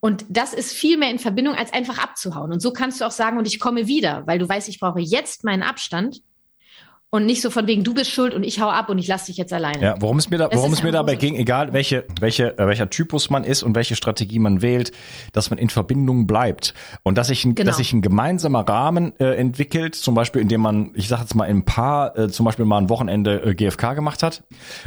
Und 0.00 0.24
das 0.28 0.52
ist 0.52 0.72
viel 0.72 0.98
mehr 0.98 1.10
in 1.10 1.18
Verbindung, 1.18 1.54
als 1.54 1.72
einfach 1.72 1.98
abzuhauen. 1.98 2.52
Und 2.52 2.60
so 2.60 2.72
kannst 2.72 3.00
du 3.00 3.04
auch 3.04 3.12
sagen, 3.12 3.38
und 3.38 3.46
ich 3.46 3.60
komme 3.60 3.86
wieder, 3.86 4.26
weil 4.26 4.38
du 4.38 4.48
weißt, 4.48 4.68
ich 4.68 4.80
brauche 4.80 5.00
jetzt 5.00 5.44
meinen 5.44 5.62
Abstand 5.62 6.22
und 7.14 7.26
nicht 7.26 7.42
so 7.42 7.50
von 7.50 7.66
wegen, 7.66 7.84
du 7.84 7.92
bist 7.92 8.10
schuld 8.10 8.32
und 8.32 8.42
ich 8.42 8.58
hau 8.58 8.70
ab 8.70 8.88
und 8.88 8.96
ich 8.96 9.06
lasse 9.06 9.26
dich 9.26 9.36
jetzt 9.36 9.52
alleine. 9.52 9.82
Ja, 9.82 9.94
worum 10.00 10.16
es 10.16 10.30
mir, 10.30 10.38
da, 10.38 10.48
worum 10.50 10.72
es 10.72 10.82
mir 10.82 10.92
dabei 10.92 11.14
ging, 11.14 11.36
egal 11.36 11.74
welche, 11.74 12.06
welche, 12.18 12.58
äh, 12.58 12.66
welcher 12.66 12.88
Typus 12.88 13.28
man 13.28 13.44
ist 13.44 13.62
und 13.62 13.74
welche 13.74 13.96
Strategie 13.96 14.38
man 14.38 14.62
wählt, 14.62 14.92
dass 15.34 15.50
man 15.50 15.58
in 15.58 15.68
Verbindung 15.68 16.26
bleibt 16.26 16.72
und 17.02 17.18
dass 17.18 17.26
sich 17.26 17.44
ein, 17.44 17.54
genau. 17.54 17.68
dass 17.68 17.76
sich 17.76 17.92
ein 17.92 18.00
gemeinsamer 18.00 18.66
Rahmen 18.66 19.12
äh, 19.20 19.36
entwickelt, 19.36 19.94
zum 19.94 20.14
Beispiel 20.14 20.40
indem 20.40 20.62
man, 20.62 20.92
ich 20.94 21.08
sage 21.08 21.20
jetzt 21.20 21.34
mal 21.34 21.44
im 21.44 21.66
Paar, 21.66 22.16
äh, 22.18 22.28
zum 22.30 22.46
Beispiel 22.46 22.64
mal 22.64 22.78
ein 22.78 22.88
Wochenende 22.88 23.42
äh, 23.44 23.54
GFK 23.54 23.92
gemacht 23.92 24.22
hat 24.22 24.42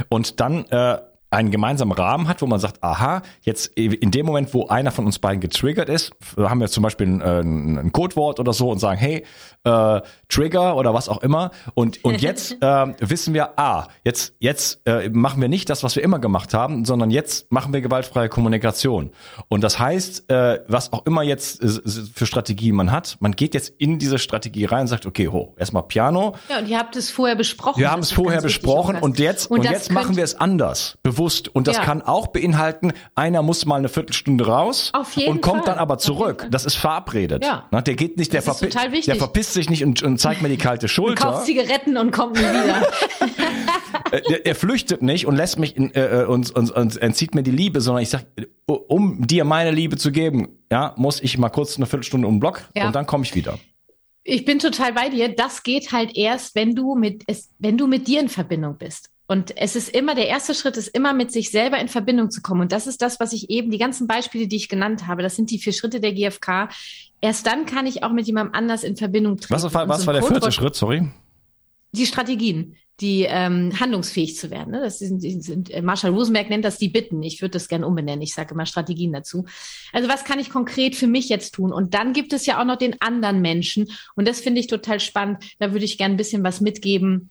und 0.08 0.40
dann 0.40 0.64
äh, 0.70 0.98
einen 1.30 1.50
gemeinsamen 1.50 1.92
Rahmen 1.92 2.28
hat, 2.28 2.40
wo 2.40 2.46
man 2.46 2.60
sagt, 2.60 2.82
aha, 2.84 3.22
jetzt 3.42 3.66
in 3.76 4.10
dem 4.10 4.26
Moment, 4.26 4.54
wo 4.54 4.68
einer 4.68 4.92
von 4.92 5.06
uns 5.06 5.18
beiden 5.18 5.40
getriggert 5.40 5.88
ist, 5.88 6.12
haben 6.38 6.60
wir 6.60 6.68
zum 6.68 6.84
Beispiel 6.84 7.08
ein, 7.08 7.20
äh, 7.20 7.40
ein 7.40 7.92
Codewort 7.92 8.38
oder 8.38 8.52
so 8.52 8.70
und 8.70 8.78
sagen, 8.78 8.98
hey, 8.98 9.24
äh, 9.64 10.00
Trigger 10.28 10.76
oder 10.76 10.94
was 10.94 11.08
auch 11.08 11.22
immer. 11.22 11.50
Und, 11.74 12.04
und 12.04 12.22
jetzt 12.22 12.52
äh, 12.60 12.94
wissen 13.00 13.34
wir, 13.34 13.58
ah, 13.58 13.88
jetzt, 14.04 14.34
jetzt 14.38 14.80
äh, 14.86 15.08
machen 15.08 15.40
wir 15.40 15.48
nicht 15.48 15.68
das, 15.68 15.82
was 15.82 15.96
wir 15.96 16.04
immer 16.04 16.20
gemacht 16.20 16.54
haben, 16.54 16.84
sondern 16.84 17.10
jetzt 17.10 17.50
machen 17.50 17.72
wir 17.72 17.80
gewaltfreie 17.80 18.28
Kommunikation. 18.28 19.10
Und 19.48 19.64
das 19.64 19.80
heißt, 19.80 20.30
äh, 20.30 20.60
was 20.68 20.92
auch 20.92 21.06
immer 21.06 21.22
jetzt 21.22 21.60
äh, 21.60 21.68
für 22.14 22.26
Strategie 22.26 22.70
man 22.70 22.92
hat, 22.92 23.16
man 23.18 23.32
geht 23.32 23.54
jetzt 23.54 23.70
in 23.78 23.98
diese 23.98 24.18
Strategie 24.20 24.64
rein 24.66 24.82
und 24.82 24.88
sagt, 24.88 25.06
okay, 25.06 25.26
ho, 25.26 25.54
erstmal 25.58 25.82
Piano. 25.82 26.36
Ja, 26.48 26.58
und 26.58 26.68
ihr 26.68 26.78
habt 26.78 26.94
es 26.94 27.10
vorher 27.10 27.34
besprochen. 27.34 27.80
Wir 27.80 27.90
haben 27.90 28.02
es 28.02 28.12
vorher 28.12 28.40
besprochen 28.40 28.96
und 28.96 29.18
jetzt, 29.18 29.50
und, 29.50 29.60
und 29.60 29.64
jetzt 29.64 29.90
machen 29.90 30.16
wir 30.16 30.24
es 30.24 30.36
anders, 30.36 30.96
bewusst. 31.02 31.15
Und 31.16 31.68
das 31.68 31.76
ja. 31.76 31.84
kann 31.84 32.02
auch 32.02 32.26
beinhalten, 32.26 32.92
einer 33.14 33.42
muss 33.42 33.64
mal 33.64 33.76
eine 33.76 33.88
Viertelstunde 33.88 34.46
raus 34.46 34.92
und 35.26 35.40
kommt 35.40 35.64
Fall. 35.64 35.74
dann 35.74 35.78
aber 35.78 35.98
zurück. 35.98 36.48
Das 36.50 36.64
ist 36.64 36.74
verabredet. 36.74 37.44
Ja. 37.44 37.66
Na, 37.70 37.80
der 37.80 37.94
geht 37.94 38.16
nicht, 38.16 38.32
der, 38.32 38.42
verpi 38.42 38.68
der 38.68 39.16
verpisst 39.16 39.52
sich 39.52 39.70
nicht 39.70 39.84
und, 39.84 40.02
und 40.02 40.16
und 40.16 40.20
zeigt 40.20 40.40
mir 40.40 40.48
die 40.48 40.56
kalte 40.56 40.88
Schulter. 40.88 41.24
Kauft 41.24 41.44
Zigaretten 41.44 41.98
und 41.98 42.10
kommt 42.10 42.36
nie 42.36 42.42
wieder. 42.42 42.88
er, 44.30 44.46
er, 44.46 44.54
flüchtet 44.54 45.02
nicht 45.02 45.26
und 45.26 45.36
lässt 45.36 45.58
mich 45.58 45.76
in, 45.76 45.94
äh, 45.94 46.24
und, 46.26 46.50
und, 46.52 46.70
und 46.70 46.96
entzieht 46.96 47.34
mir 47.34 47.42
die 47.42 47.50
Liebe, 47.50 47.82
sondern 47.82 48.02
ich 48.02 48.08
sag, 48.08 48.24
um 48.66 49.26
dir 49.26 49.44
meine 49.44 49.72
Liebe 49.72 49.98
zu 49.98 50.10
geben, 50.10 50.48
ja, 50.72 50.94
muss 50.96 51.20
ich 51.20 51.36
mal 51.36 51.50
kurz 51.50 51.76
eine 51.76 51.84
Viertelstunde 51.84 52.26
um 52.26 52.36
den 52.36 52.40
Block 52.40 52.62
ja. 52.74 52.86
und 52.86 52.94
dann 52.94 53.06
komme 53.06 53.24
ich 53.24 53.34
wieder. 53.34 53.58
Ich 54.24 54.44
bin 54.44 54.58
total 54.58 54.94
bei 54.94 55.10
dir. 55.10 55.28
Das 55.28 55.62
geht 55.62 55.92
halt 55.92 56.16
erst, 56.16 56.54
wenn 56.54 56.74
du 56.74 56.94
mit 56.94 57.22
es, 57.26 57.50
wenn 57.58 57.76
du 57.76 57.86
mit 57.86 58.08
dir 58.08 58.20
in 58.20 58.28
Verbindung 58.28 58.78
bist. 58.78 59.10
Und 59.28 59.56
es 59.56 59.74
ist 59.74 59.88
immer, 59.88 60.14
der 60.14 60.28
erste 60.28 60.54
Schritt 60.54 60.76
ist 60.76 60.88
immer 60.88 61.12
mit 61.12 61.32
sich 61.32 61.50
selber 61.50 61.78
in 61.78 61.88
Verbindung 61.88 62.30
zu 62.30 62.42
kommen. 62.42 62.60
Und 62.60 62.72
das 62.72 62.86
ist 62.86 63.02
das, 63.02 63.18
was 63.18 63.32
ich 63.32 63.50
eben, 63.50 63.70
die 63.70 63.78
ganzen 63.78 64.06
Beispiele, 64.06 64.46
die 64.46 64.56
ich 64.56 64.68
genannt 64.68 65.06
habe, 65.08 65.22
das 65.22 65.34
sind 65.34 65.50
die 65.50 65.58
vier 65.58 65.72
Schritte 65.72 66.00
der 66.00 66.12
GfK. 66.12 66.68
Erst 67.20 67.46
dann 67.46 67.66
kann 67.66 67.86
ich 67.86 68.04
auch 68.04 68.12
mit 68.12 68.26
jemandem 68.26 68.54
anders 68.54 68.84
in 68.84 68.96
Verbindung 68.96 69.38
treten. 69.38 69.54
Was 69.54 69.74
war, 69.74 69.88
was 69.88 70.02
so 70.02 70.06
war 70.06 70.14
der 70.14 70.22
vierte 70.22 70.52
Schritt, 70.52 70.76
sorry? 70.76 71.08
Die 71.90 72.06
Strategien, 72.06 72.76
die 73.00 73.22
ähm, 73.28 73.72
handlungsfähig 73.80 74.36
zu 74.36 74.50
werden. 74.50 74.70
Ne? 74.70 74.80
Das 74.80 75.00
sind, 75.00 75.24
die 75.24 75.40
sind, 75.40 75.70
äh, 75.70 75.82
Marshall 75.82 76.12
Rosenberg 76.12 76.48
nennt 76.48 76.64
das 76.64 76.78
die 76.78 76.88
Bitten. 76.88 77.22
Ich 77.24 77.42
würde 77.42 77.52
das 77.52 77.68
gerne 77.68 77.86
umbenennen. 77.86 78.22
Ich 78.22 78.34
sage 78.34 78.54
immer 78.54 78.66
Strategien 78.66 79.12
dazu. 79.12 79.44
Also 79.92 80.08
was 80.08 80.24
kann 80.24 80.38
ich 80.38 80.50
konkret 80.50 80.94
für 80.94 81.08
mich 81.08 81.28
jetzt 81.28 81.54
tun? 81.54 81.72
Und 81.72 81.94
dann 81.94 82.12
gibt 82.12 82.32
es 82.32 82.46
ja 82.46 82.60
auch 82.60 82.64
noch 82.64 82.76
den 82.76 83.00
anderen 83.00 83.40
Menschen. 83.40 83.88
Und 84.14 84.28
das 84.28 84.40
finde 84.40 84.60
ich 84.60 84.68
total 84.68 85.00
spannend. 85.00 85.42
Da 85.58 85.72
würde 85.72 85.84
ich 85.84 85.98
gerne 85.98 86.14
ein 86.14 86.18
bisschen 86.18 86.44
was 86.44 86.60
mitgeben 86.60 87.30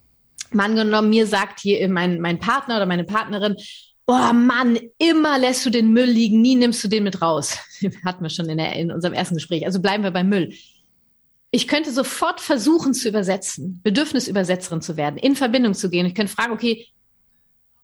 mal 0.52 0.66
angenommen, 0.66 1.10
mir 1.10 1.28
sagt 1.28 1.60
hier 1.60 1.88
mein, 1.90 2.20
mein 2.22 2.40
Partner 2.40 2.78
oder 2.78 2.86
meine 2.86 3.04
Partnerin, 3.04 3.56
oh 4.08 4.34
Mann, 4.34 4.80
immer 4.98 5.38
lässt 5.40 5.66
du 5.66 5.70
den 5.70 5.92
Müll 5.92 6.10
liegen, 6.10 6.42
nie 6.42 6.56
nimmst 6.56 6.84
du 6.84 6.88
den 6.88 7.04
mit 7.04 7.22
raus. 7.22 7.58
Hatten 8.06 8.24
wir 8.24 8.30
schon 8.30 8.50
in, 8.50 8.58
der, 8.58 8.74
in 8.74 8.92
unserem 8.92 9.14
ersten 9.14 9.36
Gespräch. 9.36 9.66
Also 9.66 9.82
bleiben 9.82 10.04
wir 10.04 10.12
beim 10.12 10.30
Müll. 10.30 10.54
Ich 11.52 11.68
könnte 11.68 11.92
sofort 11.92 12.42
versuchen 12.42 12.94
zu 12.94 13.08
übersetzen, 13.08 13.80
Bedürfnisübersetzerin 13.84 14.82
zu 14.82 14.98
werden, 14.98 15.18
in 15.18 15.36
Verbindung 15.36 15.74
zu 15.74 15.90
gehen. 15.90 16.06
Ich 16.06 16.16
könnte 16.16 16.34
fragen, 16.34 16.54
okay, 16.54 16.88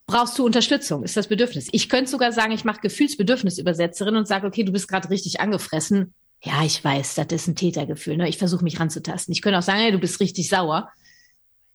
brauchst 0.07 0.37
du 0.37 0.45
Unterstützung? 0.45 1.03
Ist 1.03 1.15
das 1.15 1.27
Bedürfnis? 1.27 1.69
Ich 1.71 1.87
könnte 1.87 2.11
sogar 2.11 2.33
sagen, 2.33 2.51
ich 2.51 2.65
mache 2.65 2.81
Gefühlsbedürfnisübersetzerin 2.81 4.17
und 4.17 4.27
sage, 4.27 4.45
okay, 4.45 4.63
du 4.63 4.73
bist 4.73 4.87
gerade 4.89 5.09
richtig 5.09 5.39
angefressen. 5.39 6.13
Ja, 6.43 6.63
ich 6.65 6.83
weiß, 6.83 7.15
das 7.15 7.27
ist 7.29 7.47
ein 7.47 7.55
Tätergefühl. 7.55 8.17
Ne? 8.17 8.27
Ich 8.27 8.37
versuche 8.37 8.63
mich 8.63 8.79
ranzutasten. 8.79 9.31
Ich 9.31 9.41
könnte 9.41 9.59
auch 9.59 9.63
sagen, 9.63 9.79
hey, 9.79 9.91
du 9.91 9.99
bist 9.99 10.19
richtig 10.19 10.49
sauer 10.49 10.89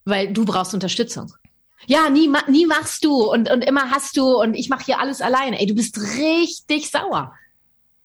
weil 0.06 0.32
du 0.32 0.46
brauchst 0.46 0.72
Unterstützung. 0.72 1.34
Ja, 1.86 2.08
nie, 2.08 2.32
nie 2.48 2.64
machst 2.64 3.04
du 3.04 3.30
und, 3.30 3.50
und 3.50 3.62
immer 3.62 3.90
hast 3.90 4.16
du 4.16 4.40
und 4.40 4.54
ich 4.54 4.70
mache 4.70 4.84
hier 4.86 4.98
alles 4.98 5.20
alleine. 5.20 5.60
Ey, 5.60 5.66
du 5.66 5.74
bist 5.74 5.98
richtig 5.98 6.90
sauer. 6.90 7.34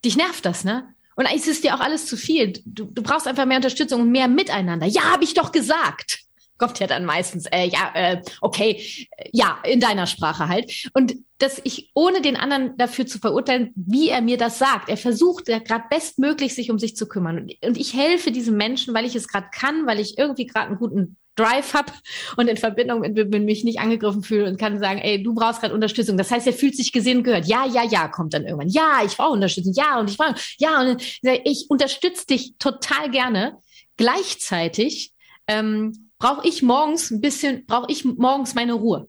Dich 0.04 0.18
nervt 0.18 0.46
das, 0.46 0.66
ne? 0.66 0.94
Und 1.16 1.26
eigentlich 1.26 1.44
ist 1.44 1.58
es 1.58 1.62
dir 1.62 1.76
auch 1.76 1.80
alles 1.80 2.06
zu 2.06 2.18
viel. 2.18 2.54
Du, 2.66 2.86
du 2.86 3.02
brauchst 3.02 3.28
einfach 3.28 3.46
mehr 3.46 3.58
Unterstützung 3.58 4.02
und 4.02 4.12
mehr 4.12 4.28
Miteinander. 4.28 4.88
Ja, 4.88 5.12
habe 5.12 5.24
ich 5.24 5.34
doch 5.34 5.52
gesagt. 5.52 6.20
Kommt 6.58 6.80
ja 6.80 6.88
dann 6.88 7.06
meistens, 7.06 7.46
äh, 7.48 7.68
ja, 7.68 7.92
äh, 7.94 8.22
okay, 8.40 9.08
ja, 9.32 9.60
in 9.64 9.80
deiner 9.80 10.08
Sprache 10.08 10.48
halt. 10.48 10.90
Und 10.94 11.16
dass 11.38 11.60
ich, 11.64 11.92
ohne 11.96 12.22
den 12.22 12.38
anderen 12.38 12.78
dafür 12.78 13.08
zu 13.08 13.20
verurteilen, 13.20 13.72
wie 13.76 14.10
er 14.10 14.22
mir 14.22 14.38
das 14.38 14.60
sagt, 14.60 14.90
er 14.90 14.98
versucht 14.98 15.48
ja 15.48 15.60
gerade 15.60 15.86
bestmöglich 15.90 16.54
sich 16.54 16.70
um 16.70 16.78
sich 16.78 16.96
zu 16.96 17.08
kümmern. 17.08 17.50
Und 17.64 17.78
ich 17.78 17.96
helfe 17.96 18.32
diesem 18.32 18.58
Menschen, 18.58 18.94
weil 18.94 19.06
ich 19.06 19.16
es 19.16 19.28
gerade 19.28 19.48
kann, 19.52 19.88
weil 19.88 20.00
ich 20.00 20.18
irgendwie 20.18 20.46
gerade 20.46 20.68
einen 20.68 20.78
guten 20.78 21.18
Drive 21.36 21.74
habe 21.74 21.92
und 22.38 22.48
in 22.48 22.58
Verbindung 22.58 23.00
mit, 23.02 23.16
mit 23.16 23.44
mich 23.44 23.64
nicht 23.64 23.80
angegriffen 23.80 24.24
fühle 24.24 24.48
und 24.48 24.60
kann 24.60 24.80
sagen, 24.80 25.00
ey, 25.00 25.24
du 25.24 25.34
brauchst 25.34 25.62
gerade 25.62 25.74
Unterstützung. 25.74 26.18
Das 26.18 26.30
heißt, 26.30 26.46
er 26.46 26.54
fühlt 26.54 26.76
sich 26.76 26.92
gesehen 26.92 27.20
und 27.20 27.24
gehört. 27.24 27.48
Ja, 27.48 27.66
ja, 27.66 27.84
ja, 27.84 28.08
kommt 28.08 28.34
dann 28.34 28.44
irgendwann. 28.44 28.70
Ja, 28.70 29.02
ich 29.06 29.16
brauche 29.16 29.32
Unterstützung. 29.32 29.74
Ja, 29.74 30.00
und 30.00 30.10
ich 30.10 30.18
brauche, 30.18 30.36
ja, 30.58 30.82
und 30.82 31.02
ich 31.46 31.66
unterstütze 31.70 32.28
dich 32.28 32.56
total 32.60 33.10
gerne. 33.12 33.58
Gleichzeitig 33.98 35.14
ähm, 35.48 36.10
brauche 36.20 36.48
ich 36.48 36.62
morgens 36.62 37.12
ein 37.12 37.22
bisschen, 37.22 37.66
brauche 37.66 37.92
ich 37.92 38.04
morgens 38.04 38.54
meine 38.54 38.74
Ruhe. 38.74 39.08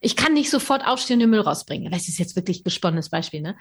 Ich 0.00 0.16
kann 0.16 0.34
nicht 0.34 0.50
sofort 0.50 0.86
aufstehen 0.86 1.14
und 1.14 1.20
den 1.20 1.30
Müll 1.30 1.40
rausbringen. 1.40 1.90
Das 1.90 2.08
ist 2.08 2.18
jetzt 2.18 2.36
wirklich 2.36 2.60
ein 2.60 2.64
gesponnenes 2.64 3.10
Beispiel, 3.10 3.40
ne? 3.40 3.56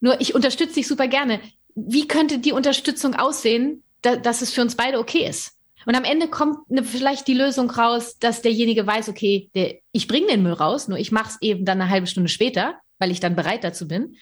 Nur 0.00 0.20
ich 0.20 0.34
unterstütze 0.34 0.74
dich 0.74 0.88
super 0.88 1.06
gerne. 1.06 1.40
Wie 1.74 2.08
könnte 2.08 2.38
die 2.38 2.52
Unterstützung 2.52 3.14
aussehen, 3.14 3.82
da, 4.02 4.16
dass 4.16 4.42
es 4.42 4.52
für 4.52 4.60
uns 4.60 4.74
beide 4.74 4.98
okay 4.98 5.26
ist? 5.26 5.56
Und 5.86 5.94
am 5.94 6.04
Ende 6.04 6.28
kommt 6.28 6.58
eine, 6.70 6.84
vielleicht 6.84 7.28
die 7.28 7.34
Lösung 7.34 7.70
raus, 7.70 8.18
dass 8.18 8.42
derjenige 8.42 8.86
weiß, 8.86 9.08
okay, 9.08 9.50
der, 9.54 9.76
ich 9.92 10.08
bringe 10.08 10.28
den 10.28 10.42
Müll 10.42 10.52
raus, 10.52 10.88
nur 10.88 10.98
ich 10.98 11.12
mache 11.12 11.30
es 11.30 11.38
eben 11.40 11.64
dann 11.64 11.80
eine 11.80 11.90
halbe 11.90 12.06
Stunde 12.06 12.28
später, 12.28 12.74
weil 12.98 13.10
ich 13.10 13.20
dann 13.20 13.36
bereit 13.36 13.64
dazu 13.64 13.88
bin. 13.88 14.16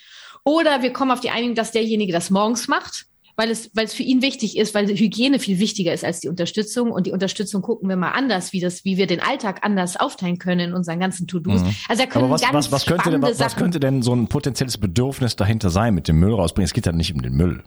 Oder 0.45 0.83
wir 0.83 0.93
kommen 0.93 1.11
auf 1.11 1.21
die 1.21 1.31
Einigung, 1.31 1.55
dass 1.55 1.73
derjenige 1.73 2.12
das 2.12 2.31
morgens 2.31 2.67
macht, 2.67 3.07
weil 3.37 3.50
es, 3.50 3.71
weil 3.75 3.85
es 3.85 3.95
für 3.95 4.02
ihn 4.02 4.23
wichtig 4.23 4.57
ist, 4.59 4.75
weil 4.75 4.87
Hygiene 4.87 5.38
viel 5.38 5.59
wichtiger 5.59 5.93
ist 5.93 6.05
als 6.05 6.21
die 6.21 6.29
Unterstützung. 6.29 6.90
Und 6.90 7.07
die 7.07 7.12
Unterstützung 7.12 7.62
gucken 7.62 7.88
wir 7.88 7.97
mal 7.97 8.12
anders, 8.12 8.52
wie 8.52 8.61
das, 8.61 8.85
wie 8.85 8.97
wir 8.97 9.07
den 9.07 9.21
Alltag 9.21 9.61
anders 9.62 9.99
aufteilen 9.99 10.38
können 10.38 10.71
in 10.71 10.75
unseren 10.75 11.00
ganzen 11.00 11.26
To-Dos. 11.26 11.62
Mhm. 11.62 11.75
Also 11.88 12.02
da 12.02 12.09
können 12.09 12.25
Aber 12.25 12.35
was, 12.35 12.43
ganz 12.43 12.55
was, 12.55 12.73
was, 12.73 12.87
könnte 12.87 13.11
denn, 13.11 13.23
was, 13.23 13.38
was 13.38 13.57
könnte 13.57 13.81
denn 13.81 14.02
so 14.02 14.14
ein 14.14 14.29
potenzielles 14.29 14.79
Bedürfnis 14.79 15.37
dahinter 15.37 15.71
sein 15.71 15.95
mit 15.95 16.09
dem 16.09 16.19
Müll 16.19 16.35
rausbringen? 16.35 16.67
Es 16.67 16.75
geht 16.75 16.87
ja 16.87 16.93
nicht 16.93 17.14
um 17.14 17.23
den 17.23 17.35
Müll. 17.35 17.62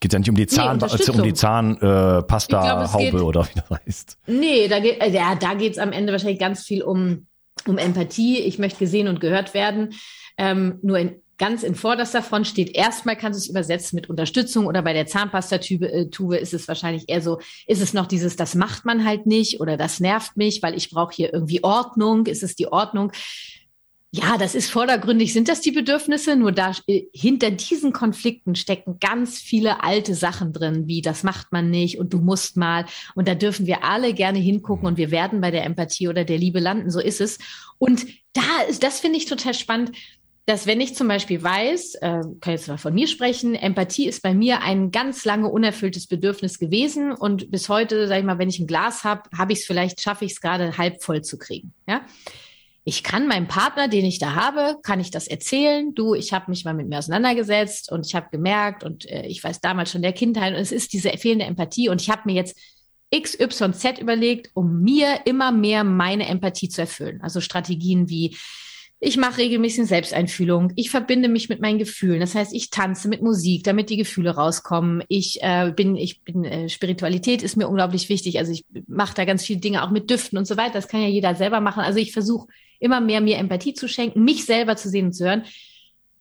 Geht 0.00 0.14
ja 0.14 0.18
nicht 0.18 0.30
um 0.30 0.34
die 0.34 0.46
Zahn, 0.46 0.78
nee, 0.78 1.10
um 1.12 1.22
die 1.22 1.34
Zahnpasta, 1.34 2.84
äh, 2.84 2.88
Haube 2.88 3.22
oder 3.22 3.46
wie 3.46 3.60
das 3.60 3.80
heißt. 3.86 4.18
Nee, 4.26 4.66
da 4.66 4.80
geht, 4.80 5.00
äh, 5.02 5.10
ja, 5.10 5.34
da 5.34 5.52
geht's 5.52 5.76
am 5.76 5.92
Ende 5.92 6.12
wahrscheinlich 6.12 6.38
ganz 6.38 6.64
viel 6.64 6.82
um, 6.82 7.26
um 7.66 7.76
Empathie. 7.76 8.38
Ich 8.38 8.58
möchte 8.58 8.78
gesehen 8.78 9.08
und 9.08 9.20
gehört 9.20 9.52
werden. 9.52 9.92
Ähm, 10.38 10.78
nur 10.82 10.98
in, 10.98 11.16
ganz 11.36 11.62
in 11.62 11.74
vorderster 11.74 12.22
Front 12.22 12.46
steht 12.46 12.76
erstmal 12.76 13.16
kannst 13.16 13.38
du 13.38 13.42
es 13.42 13.48
übersetzen 13.50 13.96
mit 13.96 14.08
Unterstützung 14.08 14.66
oder 14.66 14.82
bei 14.82 14.92
der 14.92 15.06
Zahnpastatube 15.06 15.90
äh, 15.90 16.40
ist 16.40 16.54
es 16.54 16.66
wahrscheinlich 16.66 17.08
eher 17.08 17.20
so, 17.22 17.38
ist 17.66 17.82
es 17.82 17.92
noch 17.92 18.06
dieses, 18.06 18.36
das 18.36 18.54
macht 18.54 18.84
man 18.84 19.04
halt 19.04 19.26
nicht 19.26 19.60
oder 19.60 19.76
das 19.76 20.00
nervt 20.00 20.36
mich, 20.36 20.62
weil 20.62 20.76
ich 20.76 20.90
brauche 20.90 21.14
hier 21.14 21.32
irgendwie 21.32 21.62
Ordnung. 21.62 22.26
Ist 22.26 22.42
es 22.42 22.56
die 22.56 22.72
Ordnung? 22.72 23.12
Ja, 24.12 24.38
das 24.38 24.56
ist 24.56 24.72
vordergründig, 24.72 25.32
sind 25.32 25.48
das 25.48 25.60
die 25.60 25.70
Bedürfnisse, 25.70 26.34
nur 26.34 26.50
da 26.50 26.72
äh, 26.88 27.02
hinter 27.12 27.52
diesen 27.52 27.92
Konflikten 27.92 28.56
stecken 28.56 28.98
ganz 28.98 29.38
viele 29.38 29.84
alte 29.84 30.16
Sachen 30.16 30.52
drin, 30.52 30.88
wie 30.88 31.00
das 31.00 31.22
macht 31.22 31.52
man 31.52 31.70
nicht 31.70 32.00
und 32.00 32.12
du 32.12 32.18
musst 32.18 32.56
mal. 32.56 32.86
Und 33.14 33.28
da 33.28 33.36
dürfen 33.36 33.66
wir 33.66 33.84
alle 33.84 34.12
gerne 34.12 34.40
hingucken 34.40 34.88
und 34.88 34.96
wir 34.96 35.12
werden 35.12 35.40
bei 35.40 35.52
der 35.52 35.64
Empathie 35.64 36.08
oder 36.08 36.24
der 36.24 36.38
Liebe 36.38 36.58
landen, 36.58 36.90
so 36.90 36.98
ist 36.98 37.20
es. 37.20 37.38
Und 37.78 38.04
da 38.32 38.62
ist, 38.68 38.82
das 38.82 38.98
finde 38.98 39.16
ich 39.16 39.26
total 39.26 39.54
spannend, 39.54 39.92
dass 40.44 40.66
wenn 40.66 40.80
ich 40.80 40.96
zum 40.96 41.06
Beispiel 41.06 41.40
weiß, 41.40 41.94
äh, 41.96 42.22
kann 42.40 42.52
jetzt 42.52 42.66
mal 42.66 42.78
von 42.78 42.92
mir 42.92 43.06
sprechen, 43.06 43.54
Empathie 43.54 44.08
ist 44.08 44.22
bei 44.22 44.34
mir 44.34 44.62
ein 44.62 44.90
ganz 44.90 45.24
lange 45.24 45.48
unerfülltes 45.48 46.08
Bedürfnis 46.08 46.58
gewesen 46.58 47.12
und 47.12 47.52
bis 47.52 47.68
heute, 47.68 48.08
sage 48.08 48.20
ich 48.20 48.26
mal, 48.26 48.38
wenn 48.38 48.48
ich 48.48 48.58
ein 48.58 48.66
Glas 48.66 49.04
habe, 49.04 49.30
habe 49.38 49.52
ich 49.52 49.60
es 49.60 49.66
vielleicht, 49.66 50.00
schaffe 50.00 50.24
ich 50.24 50.32
es 50.32 50.40
gerade 50.40 50.76
halb 50.78 51.00
voll 51.00 51.22
zu 51.22 51.38
kriegen. 51.38 51.72
Ja 51.86 52.04
ich 52.84 53.02
kann 53.02 53.28
meinem 53.28 53.46
Partner, 53.46 53.88
den 53.88 54.04
ich 54.04 54.18
da 54.18 54.34
habe, 54.34 54.78
kann 54.82 55.00
ich 55.00 55.10
das 55.10 55.28
erzählen. 55.28 55.94
Du, 55.94 56.14
ich 56.14 56.32
habe 56.32 56.50
mich 56.50 56.64
mal 56.64 56.74
mit 56.74 56.88
mir 56.88 56.98
auseinandergesetzt 56.98 57.92
und 57.92 58.06
ich 58.06 58.14
habe 58.14 58.28
gemerkt 58.30 58.84
und 58.84 59.08
äh, 59.10 59.26
ich 59.26 59.42
weiß 59.44 59.60
damals 59.60 59.90
schon 59.90 60.02
der 60.02 60.12
Kindheit 60.12 60.54
und 60.54 60.60
es 60.60 60.72
ist 60.72 60.92
diese 60.92 61.10
fehlende 61.10 61.44
Empathie 61.44 61.88
und 61.88 62.00
ich 62.00 62.10
habe 62.10 62.22
mir 62.24 62.34
jetzt 62.34 62.58
X, 63.10 63.38
Y, 63.38 63.74
Z 63.74 63.98
überlegt, 63.98 64.50
um 64.54 64.82
mir 64.82 65.20
immer 65.24 65.52
mehr 65.52 65.84
meine 65.84 66.26
Empathie 66.26 66.68
zu 66.68 66.82
erfüllen. 66.82 67.20
Also 67.22 67.40
Strategien 67.40 68.08
wie 68.08 68.36
ich 69.02 69.16
mache 69.16 69.38
regelmäßig 69.38 69.86
Selbsteinfühlung. 69.86 70.74
Ich 70.76 70.90
verbinde 70.90 71.30
mich 71.30 71.48
mit 71.48 71.62
meinen 71.62 71.78
Gefühlen. 71.78 72.20
Das 72.20 72.34
heißt, 72.34 72.52
ich 72.54 72.68
tanze 72.68 73.08
mit 73.08 73.22
Musik, 73.22 73.64
damit 73.64 73.88
die 73.88 73.96
Gefühle 73.96 74.32
rauskommen. 74.32 75.02
Ich 75.08 75.42
äh, 75.42 75.72
bin, 75.74 75.96
ich 75.96 76.22
bin, 76.22 76.44
äh, 76.44 76.68
Spiritualität 76.68 77.42
ist 77.42 77.56
mir 77.56 77.66
unglaublich 77.66 78.10
wichtig. 78.10 78.38
Also 78.38 78.52
ich 78.52 78.66
mache 78.86 79.14
da 79.14 79.24
ganz 79.24 79.46
viele 79.46 79.58
Dinge 79.58 79.82
auch 79.82 79.90
mit 79.90 80.10
Düften 80.10 80.36
und 80.36 80.46
so 80.46 80.58
weiter. 80.58 80.74
Das 80.74 80.86
kann 80.86 81.00
ja 81.00 81.08
jeder 81.08 81.34
selber 81.34 81.60
machen. 81.60 81.82
Also 81.82 81.98
ich 81.98 82.12
versuche 82.12 82.48
immer 82.80 83.00
mehr 83.00 83.20
mir 83.20 83.36
Empathie 83.36 83.74
zu 83.74 83.88
schenken, 83.88 84.24
mich 84.24 84.44
selber 84.44 84.76
zu 84.76 84.88
sehen 84.88 85.06
und 85.06 85.12
zu 85.12 85.24
hören. 85.24 85.44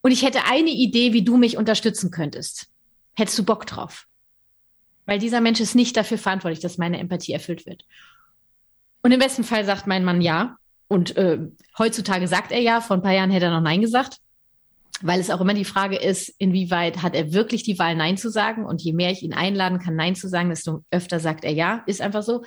Und 0.02 0.12
ich 0.12 0.24
hätte 0.24 0.46
eine 0.46 0.70
Idee, 0.70 1.14
wie 1.14 1.24
du 1.24 1.38
mich 1.38 1.58
unterstützen 1.58 2.12
könntest. 2.12 2.68
Hättest 3.16 3.40
du 3.40 3.44
Bock 3.44 3.66
drauf? 3.66 4.06
Weil 5.06 5.20
dieser 5.20 5.42
Mensch 5.42 5.60
ist 5.60 5.76
nicht 5.76 5.98
dafür 5.98 6.18
verantwortlich, 6.18 6.60
dass 6.60 6.78
meine 6.78 7.00
Empathie 7.00 7.34
erfüllt 7.34 7.66
wird. 7.66 7.84
Und 9.02 9.12
im 9.12 9.20
besten 9.20 9.44
Fall 9.44 9.66
sagt 9.66 9.88
mein 9.88 10.06
Mann 10.06 10.22
ja. 10.22 10.58
Und 10.88 11.18
äh, 11.18 11.40
heutzutage 11.78 12.28
sagt 12.28 12.52
er 12.52 12.60
ja, 12.60 12.82
vor 12.82 12.98
ein 12.98 13.02
paar 13.02 13.14
Jahren 13.14 13.32
hätte 13.32 13.46
er 13.46 13.52
noch 13.52 13.62
Nein 13.62 13.82
gesagt, 13.82 14.18
weil 15.02 15.20
es 15.20 15.30
auch 15.30 15.42
immer 15.42 15.54
die 15.54 15.66
Frage 15.66 15.98
ist, 15.98 16.30
inwieweit 16.40 17.02
hat 17.02 17.16
er 17.16 17.32
wirklich 17.34 17.64
die 17.64 17.80
Wahl, 17.80 17.96
Nein 17.96 18.18
zu 18.18 18.30
sagen. 18.30 18.66
Und 18.66 18.82
je 18.82 18.94
mehr 18.94 19.12
ich 19.12 19.24
ihn 19.24 19.34
einladen 19.34 19.80
kann, 19.80 19.96
Nein 19.96 20.16
zu 20.16 20.28
sagen, 20.28 20.50
desto 20.50 20.84
öfter 20.92 21.20
sagt 21.20 21.44
er 21.44 21.54
ja. 21.54 21.84
Ist 21.86 22.02
einfach 22.02 22.24
so. 22.24 22.44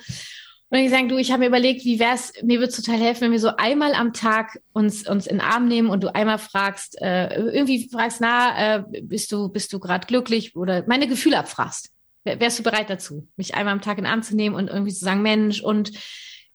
Und 0.73 0.79
ich 0.79 0.89
sage, 0.89 1.07
du, 1.07 1.17
ich 1.17 1.31
habe 1.31 1.41
mir 1.41 1.49
überlegt, 1.49 1.85
wie 1.85 1.99
wär's, 1.99 2.33
mir 2.41 2.59
würde 2.59 2.73
total 2.73 2.97
helfen, 2.97 3.21
wenn 3.21 3.31
wir 3.31 3.39
so 3.39 3.55
einmal 3.57 3.93
am 3.93 4.11
Tag 4.11 4.59
uns, 4.71 5.07
uns 5.07 5.27
in 5.27 5.37
den 5.37 5.45
Arm 5.45 5.67
nehmen 5.67 5.91
und 5.91 6.03
du 6.03 6.15
einmal 6.15 6.39
fragst, 6.39 6.99
äh, 6.99 7.31
irgendwie 7.35 7.87
fragst, 7.87 8.21
na, 8.21 8.77
äh, 8.77 8.83
bist 9.03 9.31
du, 9.31 9.49
bist 9.49 9.71
du 9.71 9.77
gerade 9.77 10.07
glücklich 10.07 10.55
oder 10.55 10.83
meine 10.87 11.07
Gefühle 11.07 11.37
abfragst. 11.37 11.91
Wärst 12.23 12.57
du 12.57 12.63
bereit 12.63 12.89
dazu, 12.89 13.27
mich 13.35 13.53
einmal 13.53 13.73
am 13.73 13.81
Tag 13.81 13.99
in 13.99 14.05
den 14.05 14.11
Arm 14.11 14.23
zu 14.23 14.35
nehmen 14.35 14.55
und 14.55 14.67
irgendwie 14.67 14.95
zu 14.95 15.05
sagen, 15.05 15.21
Mensch, 15.21 15.61
und 15.61 15.91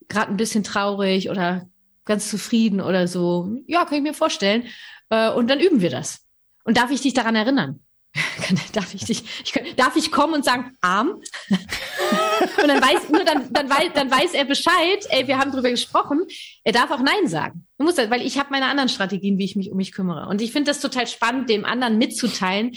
gerade 0.08 0.32
ein 0.32 0.36
bisschen 0.36 0.64
traurig 0.64 1.30
oder 1.30 1.68
ganz 2.04 2.28
zufrieden 2.28 2.80
oder 2.80 3.06
so. 3.06 3.48
Ja, 3.68 3.84
kann 3.84 3.98
ich 3.98 4.02
mir 4.02 4.14
vorstellen. 4.14 4.64
Äh, 5.10 5.30
und 5.30 5.48
dann 5.48 5.60
üben 5.60 5.80
wir 5.80 5.90
das. 5.90 6.26
Und 6.64 6.76
darf 6.76 6.90
ich 6.90 7.02
dich 7.02 7.14
daran 7.14 7.36
erinnern? 7.36 7.78
darf 8.72 8.94
ich 8.94 9.04
dich, 9.04 9.24
ich, 9.44 9.74
darf 9.76 9.96
ich 9.96 10.10
kommen 10.10 10.34
und 10.34 10.44
sagen, 10.44 10.76
Arm? 10.80 11.20
Und 12.62 12.68
dann 12.68 12.80
weiß, 12.80 13.08
nur 13.10 13.24
dann, 13.24 13.52
dann, 13.52 13.68
weiß, 13.68 13.90
dann 13.94 14.10
weiß 14.10 14.34
er 14.34 14.44
Bescheid, 14.44 15.04
ey, 15.10 15.26
wir 15.26 15.38
haben 15.38 15.50
drüber 15.50 15.70
gesprochen. 15.70 16.24
Er 16.62 16.72
darf 16.72 16.90
auch 16.90 17.00
Nein 17.00 17.26
sagen. 17.26 17.66
Du 17.78 17.84
musst 17.84 17.98
weil 17.98 18.24
ich 18.24 18.38
habe 18.38 18.50
meine 18.50 18.66
anderen 18.66 18.88
Strategien, 18.88 19.38
wie 19.38 19.44
ich 19.44 19.56
mich 19.56 19.70
um 19.70 19.76
mich 19.76 19.92
kümmere. 19.92 20.28
Und 20.28 20.40
ich 20.40 20.52
finde 20.52 20.70
das 20.70 20.80
total 20.80 21.06
spannend, 21.06 21.50
dem 21.50 21.64
anderen 21.64 21.98
mitzuteilen, 21.98 22.72